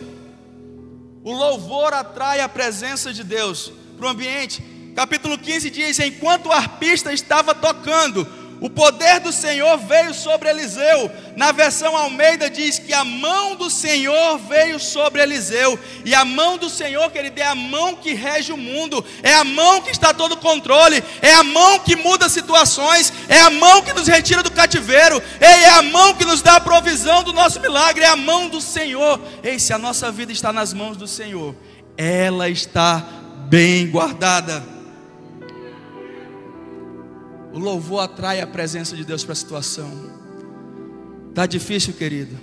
O 1.24 1.32
louvor 1.32 1.92
atrai 1.92 2.38
a 2.38 2.48
presença 2.48 3.12
de 3.12 3.24
Deus 3.24 3.72
para 3.98 4.06
o 4.06 4.10
ambiente. 4.10 4.62
Capítulo 4.94 5.36
15 5.36 5.68
diz: 5.68 5.98
Enquanto 5.98 6.50
o 6.50 6.52
arpista 6.52 7.12
estava 7.12 7.52
tocando, 7.52 8.24
o 8.62 8.70
poder 8.70 9.18
do 9.18 9.32
Senhor 9.32 9.76
veio 9.76 10.14
sobre 10.14 10.48
Eliseu. 10.48 11.10
Na 11.34 11.50
versão 11.50 11.96
Almeida 11.96 12.48
diz 12.48 12.78
que 12.78 12.92
a 12.92 13.04
mão 13.04 13.56
do 13.56 13.68
Senhor 13.68 14.38
veio 14.38 14.78
sobre 14.78 15.20
Eliseu. 15.20 15.76
E 16.04 16.14
a 16.14 16.24
mão 16.24 16.56
do 16.56 16.70
Senhor, 16.70 17.10
querido, 17.10 17.40
é 17.40 17.44
a 17.44 17.56
mão 17.56 17.96
que 17.96 18.14
rege 18.14 18.52
o 18.52 18.56
mundo. 18.56 19.04
É 19.20 19.34
a 19.34 19.42
mão 19.42 19.82
que 19.82 19.90
está 19.90 20.14
todo 20.14 20.36
controle. 20.36 21.02
É 21.20 21.34
a 21.34 21.42
mão 21.42 21.80
que 21.80 21.96
muda 21.96 22.28
situações. 22.28 23.12
É 23.28 23.40
a 23.40 23.50
mão 23.50 23.82
que 23.82 23.92
nos 23.92 24.06
retira 24.06 24.44
do 24.44 24.50
cativeiro. 24.52 25.20
É 25.40 25.68
a 25.70 25.82
mão 25.82 26.14
que 26.14 26.24
nos 26.24 26.40
dá 26.40 26.54
a 26.54 26.60
provisão 26.60 27.24
do 27.24 27.32
nosso 27.32 27.58
milagre. 27.58 28.04
É 28.04 28.08
a 28.08 28.16
mão 28.16 28.48
do 28.48 28.60
Senhor. 28.60 29.20
Ei, 29.42 29.58
se 29.58 29.72
a 29.72 29.78
nossa 29.78 30.12
vida 30.12 30.30
está 30.30 30.52
nas 30.52 30.72
mãos 30.72 30.96
do 30.96 31.08
Senhor, 31.08 31.56
ela 31.96 32.48
está 32.48 33.04
bem 33.48 33.90
guardada. 33.90 34.71
O 37.52 37.58
louvor 37.58 38.00
atrai 38.00 38.40
a 38.40 38.46
presença 38.46 38.96
de 38.96 39.04
Deus 39.04 39.24
para 39.24 39.32
a 39.32 39.36
situação. 39.36 39.90
Tá 41.34 41.46
difícil, 41.46 41.92
querido? 41.92 42.38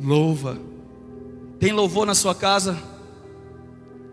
Louva. 0.00 0.58
Tem 1.58 1.72
louvor 1.72 2.06
na 2.06 2.14
sua 2.14 2.34
casa? 2.34 2.76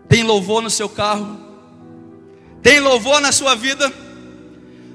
Tem 0.08 0.22
louvor 0.22 0.62
no 0.62 0.70
seu 0.70 0.88
carro? 0.88 1.38
Tem 2.62 2.80
louvor 2.80 3.20
na 3.20 3.32
sua 3.32 3.54
vida? 3.54 3.92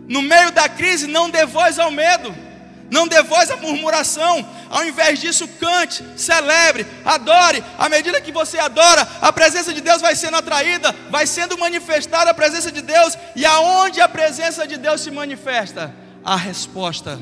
No 0.07 0.21
meio 0.23 0.51
da 0.51 0.67
crise, 0.67 1.05
não 1.05 1.29
dê 1.29 1.45
voz 1.45 1.77
ao 1.77 1.91
medo, 1.91 2.33
não 2.91 3.07
dê 3.07 3.21
voz 3.21 3.51
à 3.51 3.57
murmuração. 3.57 4.45
Ao 4.69 4.85
invés 4.85 5.19
disso, 5.19 5.47
cante, 5.59 6.03
celebre, 6.17 6.85
adore. 7.05 7.63
À 7.77 7.87
medida 7.87 8.21
que 8.21 8.31
você 8.31 8.57
adora, 8.57 9.07
a 9.21 9.31
presença 9.31 9.73
de 9.73 9.81
Deus 9.81 10.01
vai 10.01 10.15
sendo 10.15 10.37
atraída, 10.37 10.93
vai 11.09 11.27
sendo 11.27 11.57
manifestada 11.57 12.31
a 12.31 12.33
presença 12.33 12.71
de 12.71 12.81
Deus. 12.81 13.17
E 13.35 13.45
aonde 13.45 14.01
a 14.01 14.09
presença 14.09 14.67
de 14.67 14.77
Deus 14.77 15.01
se 15.01 15.11
manifesta? 15.11 15.93
A 16.23 16.35
resposta. 16.35 17.19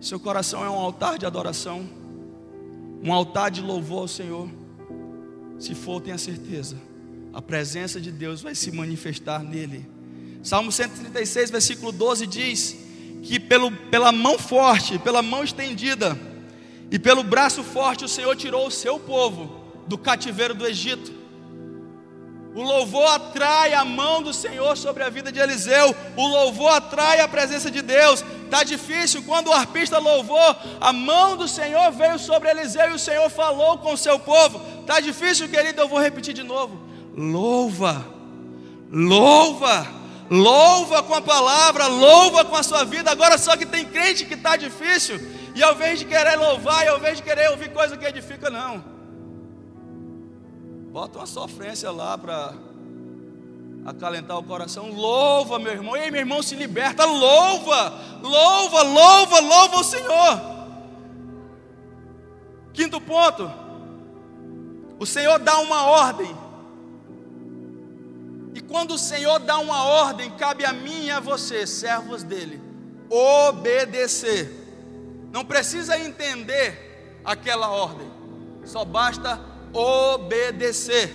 Seu 0.00 0.20
coração 0.20 0.64
é 0.64 0.70
um 0.70 0.78
altar 0.78 1.18
de 1.18 1.26
adoração, 1.26 1.88
um 3.02 3.12
altar 3.12 3.50
de 3.50 3.60
louvor 3.60 4.02
ao 4.02 4.08
Senhor. 4.08 4.48
Se 5.58 5.74
for, 5.74 6.00
tenha 6.00 6.18
certeza, 6.18 6.76
a 7.32 7.42
presença 7.42 8.00
de 8.00 8.12
Deus 8.12 8.40
vai 8.40 8.54
se 8.54 8.70
manifestar 8.70 9.42
nele. 9.42 9.88
Salmo 10.42 10.70
136, 10.70 11.50
versículo 11.50 11.90
12 11.90 12.26
diz 12.26 12.85
que 13.26 13.40
pelo, 13.40 13.72
pela 13.72 14.12
mão 14.12 14.38
forte, 14.38 15.00
pela 15.00 15.20
mão 15.20 15.42
estendida 15.42 16.16
e 16.92 16.98
pelo 16.98 17.24
braço 17.24 17.64
forte 17.64 18.04
o 18.04 18.08
Senhor 18.08 18.36
tirou 18.36 18.68
o 18.68 18.70
seu 18.70 19.00
povo 19.00 19.64
do 19.88 19.98
cativeiro 19.98 20.54
do 20.54 20.64
Egito. 20.64 21.12
O 22.54 22.62
louvor 22.62 23.06
atrai 23.08 23.74
a 23.74 23.84
mão 23.84 24.22
do 24.22 24.32
Senhor 24.32 24.76
sobre 24.76 25.02
a 25.02 25.10
vida 25.10 25.30
de 25.30 25.40
Eliseu. 25.40 25.94
O 26.16 26.26
louvor 26.26 26.72
atrai 26.72 27.20
a 27.20 27.28
presença 27.28 27.70
de 27.70 27.82
Deus. 27.82 28.24
Está 28.44 28.62
difícil. 28.62 29.22
Quando 29.24 29.48
o 29.48 29.52
arpista 29.52 29.98
louvou, 29.98 30.56
a 30.80 30.90
mão 30.90 31.36
do 31.36 31.46
Senhor 31.46 31.92
veio 31.92 32.18
sobre 32.18 32.48
Eliseu 32.48 32.92
e 32.92 32.94
o 32.94 32.98
Senhor 32.98 33.28
falou 33.28 33.76
com 33.76 33.92
o 33.92 33.98
seu 33.98 34.18
povo. 34.18 34.62
Está 34.80 35.00
difícil, 35.00 35.50
querido. 35.50 35.82
Eu 35.82 35.88
vou 35.88 36.00
repetir 36.00 36.32
de 36.32 36.42
novo. 36.42 36.80
Louva, 37.14 38.06
louva, 38.90 39.86
louva 40.30 41.02
com 41.02 41.14
a 41.14 41.22
palavra, 41.22 41.86
louva 41.86 42.44
com 42.44 42.56
a 42.56 42.62
sua 42.62 42.84
vida. 42.84 43.10
Agora 43.10 43.38
só 43.38 43.56
que 43.56 43.66
tem 43.66 43.84
crente 43.84 44.24
que 44.24 44.34
está 44.34 44.56
difícil. 44.56 45.20
E 45.54 45.62
ao 45.62 45.74
invés 45.74 45.98
de 45.98 46.04
querer 46.04 46.36
louvar, 46.36 46.84
e 46.84 46.88
ao 46.88 46.98
invés 46.98 47.16
de 47.16 47.22
querer 47.22 47.50
ouvir 47.50 47.72
coisa 47.72 47.96
que 47.96 48.04
edifica, 48.04 48.50
não. 48.50 48.84
Bota 50.92 51.18
uma 51.18 51.26
sofrência 51.26 51.90
lá 51.90 52.16
para 52.16 52.54
acalentar 53.86 54.36
o 54.38 54.42
coração. 54.42 54.90
Louva, 54.90 55.58
meu 55.58 55.72
irmão. 55.72 55.96
Ei, 55.96 56.10
meu 56.10 56.20
irmão, 56.20 56.42
se 56.42 56.54
liberta. 56.54 57.04
Louva, 57.04 57.92
louva, 58.22 58.82
louva, 58.82 59.40
louva 59.40 59.76
o 59.76 59.84
Senhor. 59.84 60.40
Quinto 62.72 63.00
ponto. 63.00 63.50
O 64.98 65.06
Senhor 65.06 65.38
dá 65.38 65.58
uma 65.58 65.84
ordem. 65.86 66.34
E 68.56 68.60
quando 68.62 68.92
o 68.92 68.98
Senhor 68.98 69.38
dá 69.40 69.58
uma 69.58 69.84
ordem, 69.84 70.30
cabe 70.30 70.64
a 70.64 70.72
mim 70.72 71.04
e 71.04 71.10
a 71.10 71.20
você, 71.20 71.66
servos 71.66 72.22
dele, 72.22 72.58
obedecer. 73.10 74.50
Não 75.30 75.44
precisa 75.44 75.98
entender 75.98 77.20
aquela 77.22 77.68
ordem. 77.68 78.10
Só 78.64 78.82
basta 78.82 79.38
obedecer. 79.74 81.12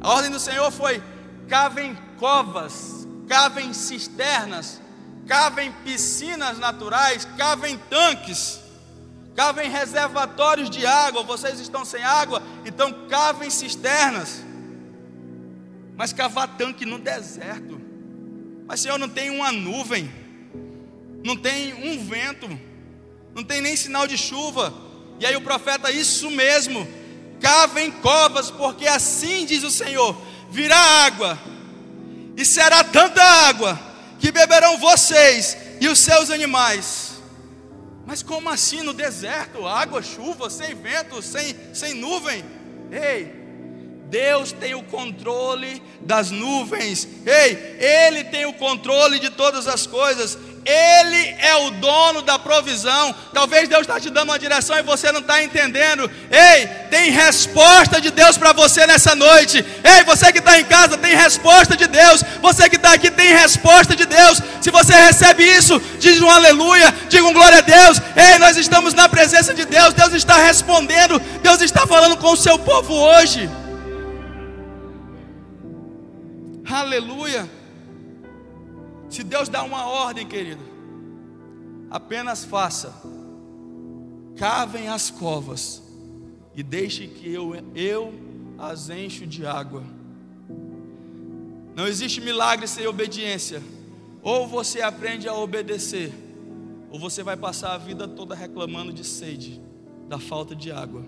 A 0.00 0.10
ordem 0.14 0.30
do 0.30 0.40
Senhor 0.40 0.70
foi: 0.70 1.02
cavem 1.46 1.98
covas, 2.18 3.06
cavem 3.28 3.74
cisternas, 3.74 4.80
cavem 5.26 5.70
piscinas 5.84 6.58
naturais, 6.58 7.28
cavem 7.36 7.78
tanques, 7.90 8.58
cavem 9.36 9.68
reservatórios 9.68 10.70
de 10.70 10.86
água. 10.86 11.22
Vocês 11.24 11.60
estão 11.60 11.84
sem 11.84 12.02
água, 12.02 12.42
então 12.64 13.06
cavem 13.06 13.50
cisternas. 13.50 14.47
Mas 15.98 16.12
cavar 16.12 16.56
tanque 16.56 16.86
no 16.86 16.96
deserto. 16.96 17.80
Mas 18.68 18.78
Senhor, 18.78 18.98
não 18.98 19.08
tem 19.08 19.30
uma 19.30 19.50
nuvem, 19.50 20.08
não 21.24 21.36
tem 21.36 21.74
um 21.74 22.06
vento, 22.06 22.48
não 23.34 23.42
tem 23.42 23.60
nem 23.60 23.74
sinal 23.74 24.06
de 24.06 24.16
chuva. 24.16 24.72
E 25.18 25.26
aí 25.26 25.34
o 25.34 25.40
profeta, 25.40 25.90
isso 25.90 26.30
mesmo, 26.30 26.86
cavem 27.40 27.90
covas, 27.90 28.48
porque 28.48 28.86
assim 28.86 29.44
diz 29.44 29.64
o 29.64 29.72
Senhor: 29.72 30.16
virá 30.48 30.78
água, 30.78 31.36
e 32.36 32.44
será 32.44 32.84
tanta 32.84 33.20
água, 33.20 33.76
que 34.20 34.30
beberão 34.30 34.78
vocês 34.78 35.56
e 35.80 35.88
os 35.88 35.98
seus 35.98 36.30
animais. 36.30 37.20
Mas 38.06 38.22
como 38.22 38.48
assim 38.48 38.82
no 38.82 38.92
deserto? 38.92 39.66
Água, 39.66 40.00
chuva, 40.00 40.48
sem 40.48 40.76
vento, 40.76 41.20
sem, 41.20 41.56
sem 41.74 41.94
nuvem? 41.94 42.44
Ei, 42.92 43.47
Deus 44.10 44.52
tem 44.52 44.74
o 44.74 44.82
controle 44.82 45.82
das 46.00 46.30
nuvens. 46.30 47.06
Ei, 47.26 47.76
Ele 47.78 48.24
tem 48.24 48.46
o 48.46 48.54
controle 48.54 49.18
de 49.18 49.30
todas 49.30 49.68
as 49.68 49.86
coisas. 49.86 50.38
Ele 50.64 51.36
é 51.38 51.56
o 51.66 51.70
dono 51.72 52.22
da 52.22 52.38
provisão. 52.38 53.14
Talvez 53.32 53.68
Deus 53.68 53.82
está 53.82 54.00
te 54.00 54.10
dando 54.10 54.30
uma 54.30 54.38
direção 54.38 54.78
e 54.78 54.82
você 54.82 55.12
não 55.12 55.20
está 55.20 55.42
entendendo. 55.42 56.10
Ei, 56.30 56.66
tem 56.90 57.10
resposta 57.10 58.00
de 58.00 58.10
Deus 58.10 58.36
para 58.38 58.52
você 58.52 58.86
nessa 58.86 59.14
noite. 59.14 59.64
Ei, 59.84 60.04
você 60.04 60.32
que 60.32 60.38
está 60.38 60.58
em 60.58 60.64
casa, 60.64 60.96
tem 60.96 61.14
resposta 61.14 61.76
de 61.76 61.86
Deus. 61.86 62.22
Você 62.40 62.68
que 62.68 62.76
está 62.76 62.94
aqui, 62.94 63.10
tem 63.10 63.34
resposta 63.34 63.94
de 63.94 64.06
Deus. 64.06 64.40
Se 64.60 64.70
você 64.70 64.94
recebe 64.94 65.42
isso, 65.44 65.80
diz 65.98 66.20
um 66.20 66.30
aleluia, 66.30 66.94
diga 67.08 67.26
um 67.26 67.32
glória 67.32 67.58
a 67.58 67.62
Deus. 67.62 67.98
Ei, 68.16 68.38
nós 68.38 68.56
estamos 68.56 68.94
na 68.94 69.08
presença 69.08 69.54
de 69.54 69.64
Deus. 69.66 69.92
Deus 69.92 70.12
está 70.14 70.36
respondendo. 70.36 71.18
Deus 71.42 71.60
está 71.60 71.86
falando 71.86 72.16
com 72.16 72.32
o 72.32 72.36
seu 72.36 72.58
povo 72.58 72.94
hoje. 72.94 73.48
Aleluia. 76.70 77.48
Se 79.08 79.22
Deus 79.22 79.48
dá 79.48 79.62
uma 79.62 79.86
ordem, 79.86 80.26
querido, 80.26 80.62
apenas 81.90 82.44
faça. 82.44 82.94
Cavem 84.36 84.88
as 84.88 85.10
covas 85.10 85.82
e 86.54 86.62
deixe 86.62 87.06
que 87.06 87.32
eu, 87.32 87.54
eu 87.74 88.12
as 88.58 88.90
encho 88.90 89.26
de 89.26 89.46
água. 89.46 89.82
Não 91.74 91.86
existe 91.86 92.20
milagre 92.20 92.68
sem 92.68 92.86
obediência. 92.86 93.62
Ou 94.22 94.46
você 94.46 94.82
aprende 94.82 95.28
a 95.28 95.34
obedecer, 95.34 96.12
ou 96.90 96.98
você 96.98 97.22
vai 97.22 97.36
passar 97.36 97.72
a 97.72 97.78
vida 97.78 98.06
toda 98.06 98.34
reclamando 98.34 98.92
de 98.92 99.04
sede, 99.04 99.62
da 100.08 100.18
falta 100.18 100.54
de 100.54 100.70
água. 100.70 101.02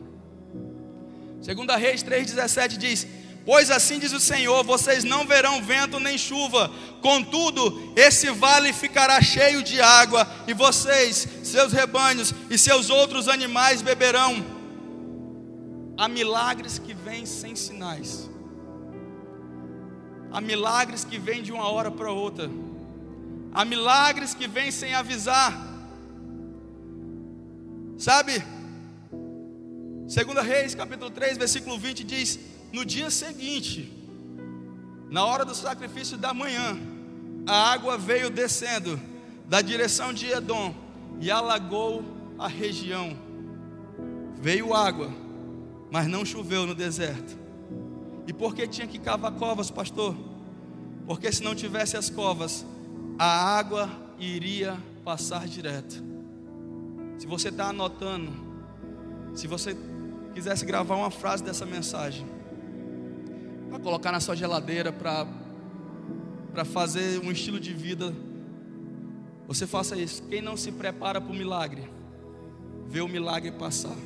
Segunda 1.42 1.76
Reis 1.76 2.02
3:17 2.02 2.76
diz: 2.78 3.06
Pois 3.44 3.70
assim 3.70 3.98
diz 3.98 4.12
o 4.12 4.20
Senhor: 4.20 4.62
vocês 4.64 5.04
não 5.04 5.26
verão 5.26 5.62
vento 5.62 5.98
nem 5.98 6.18
chuva, 6.18 6.70
contudo, 7.00 7.92
esse 7.96 8.30
vale 8.30 8.72
ficará 8.72 9.20
cheio 9.22 9.62
de 9.62 9.80
água, 9.80 10.26
e 10.46 10.52
vocês, 10.52 11.26
seus 11.42 11.72
rebanhos 11.72 12.34
e 12.50 12.58
seus 12.58 12.90
outros 12.90 13.28
animais 13.28 13.82
beberão. 13.82 14.44
Há 15.96 16.08
milagres 16.08 16.78
que 16.78 16.94
vêm 16.94 17.24
sem 17.26 17.56
sinais, 17.56 18.28
há 20.30 20.40
milagres 20.40 21.04
que 21.04 21.18
vêm 21.18 21.42
de 21.42 21.52
uma 21.52 21.68
hora 21.68 21.90
para 21.90 22.12
outra, 22.12 22.50
há 23.52 23.64
milagres 23.64 24.34
que 24.34 24.46
vêm 24.46 24.70
sem 24.70 24.94
avisar, 24.94 25.52
sabe? 27.98 28.42
Segunda 30.08 30.42
Reis, 30.42 30.74
capítulo 30.74 31.10
3, 31.10 31.38
versículo 31.38 31.78
20 31.78 32.04
diz: 32.04 32.38
no 32.72 32.84
dia 32.84 33.10
seguinte, 33.10 33.92
na 35.08 35.24
hora 35.24 35.44
do 35.44 35.54
sacrifício 35.54 36.16
da 36.16 36.32
manhã, 36.32 36.78
a 37.46 37.72
água 37.72 37.98
veio 37.98 38.30
descendo 38.30 39.00
da 39.46 39.60
direção 39.60 40.12
de 40.12 40.26
Edom 40.30 40.74
e 41.20 41.30
alagou 41.30 42.04
a 42.38 42.46
região. 42.46 43.16
Veio 44.36 44.72
água, 44.72 45.10
mas 45.90 46.06
não 46.06 46.24
choveu 46.24 46.66
no 46.66 46.74
deserto. 46.74 47.36
E 48.26 48.32
por 48.32 48.54
que 48.54 48.68
tinha 48.68 48.86
que 48.86 48.98
cavar 48.98 49.32
covas, 49.32 49.70
pastor? 49.70 50.16
Porque 51.06 51.32
se 51.32 51.42
não 51.42 51.54
tivesse 51.54 51.96
as 51.96 52.08
covas, 52.08 52.64
a 53.18 53.58
água 53.58 53.90
iria 54.18 54.78
passar 55.04 55.48
direto. 55.48 56.02
Se 57.18 57.26
você 57.26 57.48
está 57.48 57.70
anotando, 57.70 58.32
se 59.34 59.46
você 59.46 59.76
quisesse 60.32 60.64
gravar 60.64 60.94
uma 60.94 61.10
frase 61.10 61.42
dessa 61.42 61.66
mensagem, 61.66 62.24
para 63.70 63.78
colocar 63.78 64.10
na 64.12 64.20
sua 64.20 64.34
geladeira, 64.34 64.92
para 64.92 66.64
fazer 66.64 67.20
um 67.20 67.30
estilo 67.30 67.60
de 67.60 67.72
vida. 67.72 68.12
Você 69.46 69.66
faça 69.66 69.96
isso. 69.96 70.22
Quem 70.24 70.42
não 70.42 70.56
se 70.56 70.72
prepara 70.72 71.20
para 71.20 71.30
o 71.30 71.34
milagre, 71.34 71.88
vê 72.88 73.00
o 73.00 73.08
milagre 73.08 73.52
passar. 73.52 73.96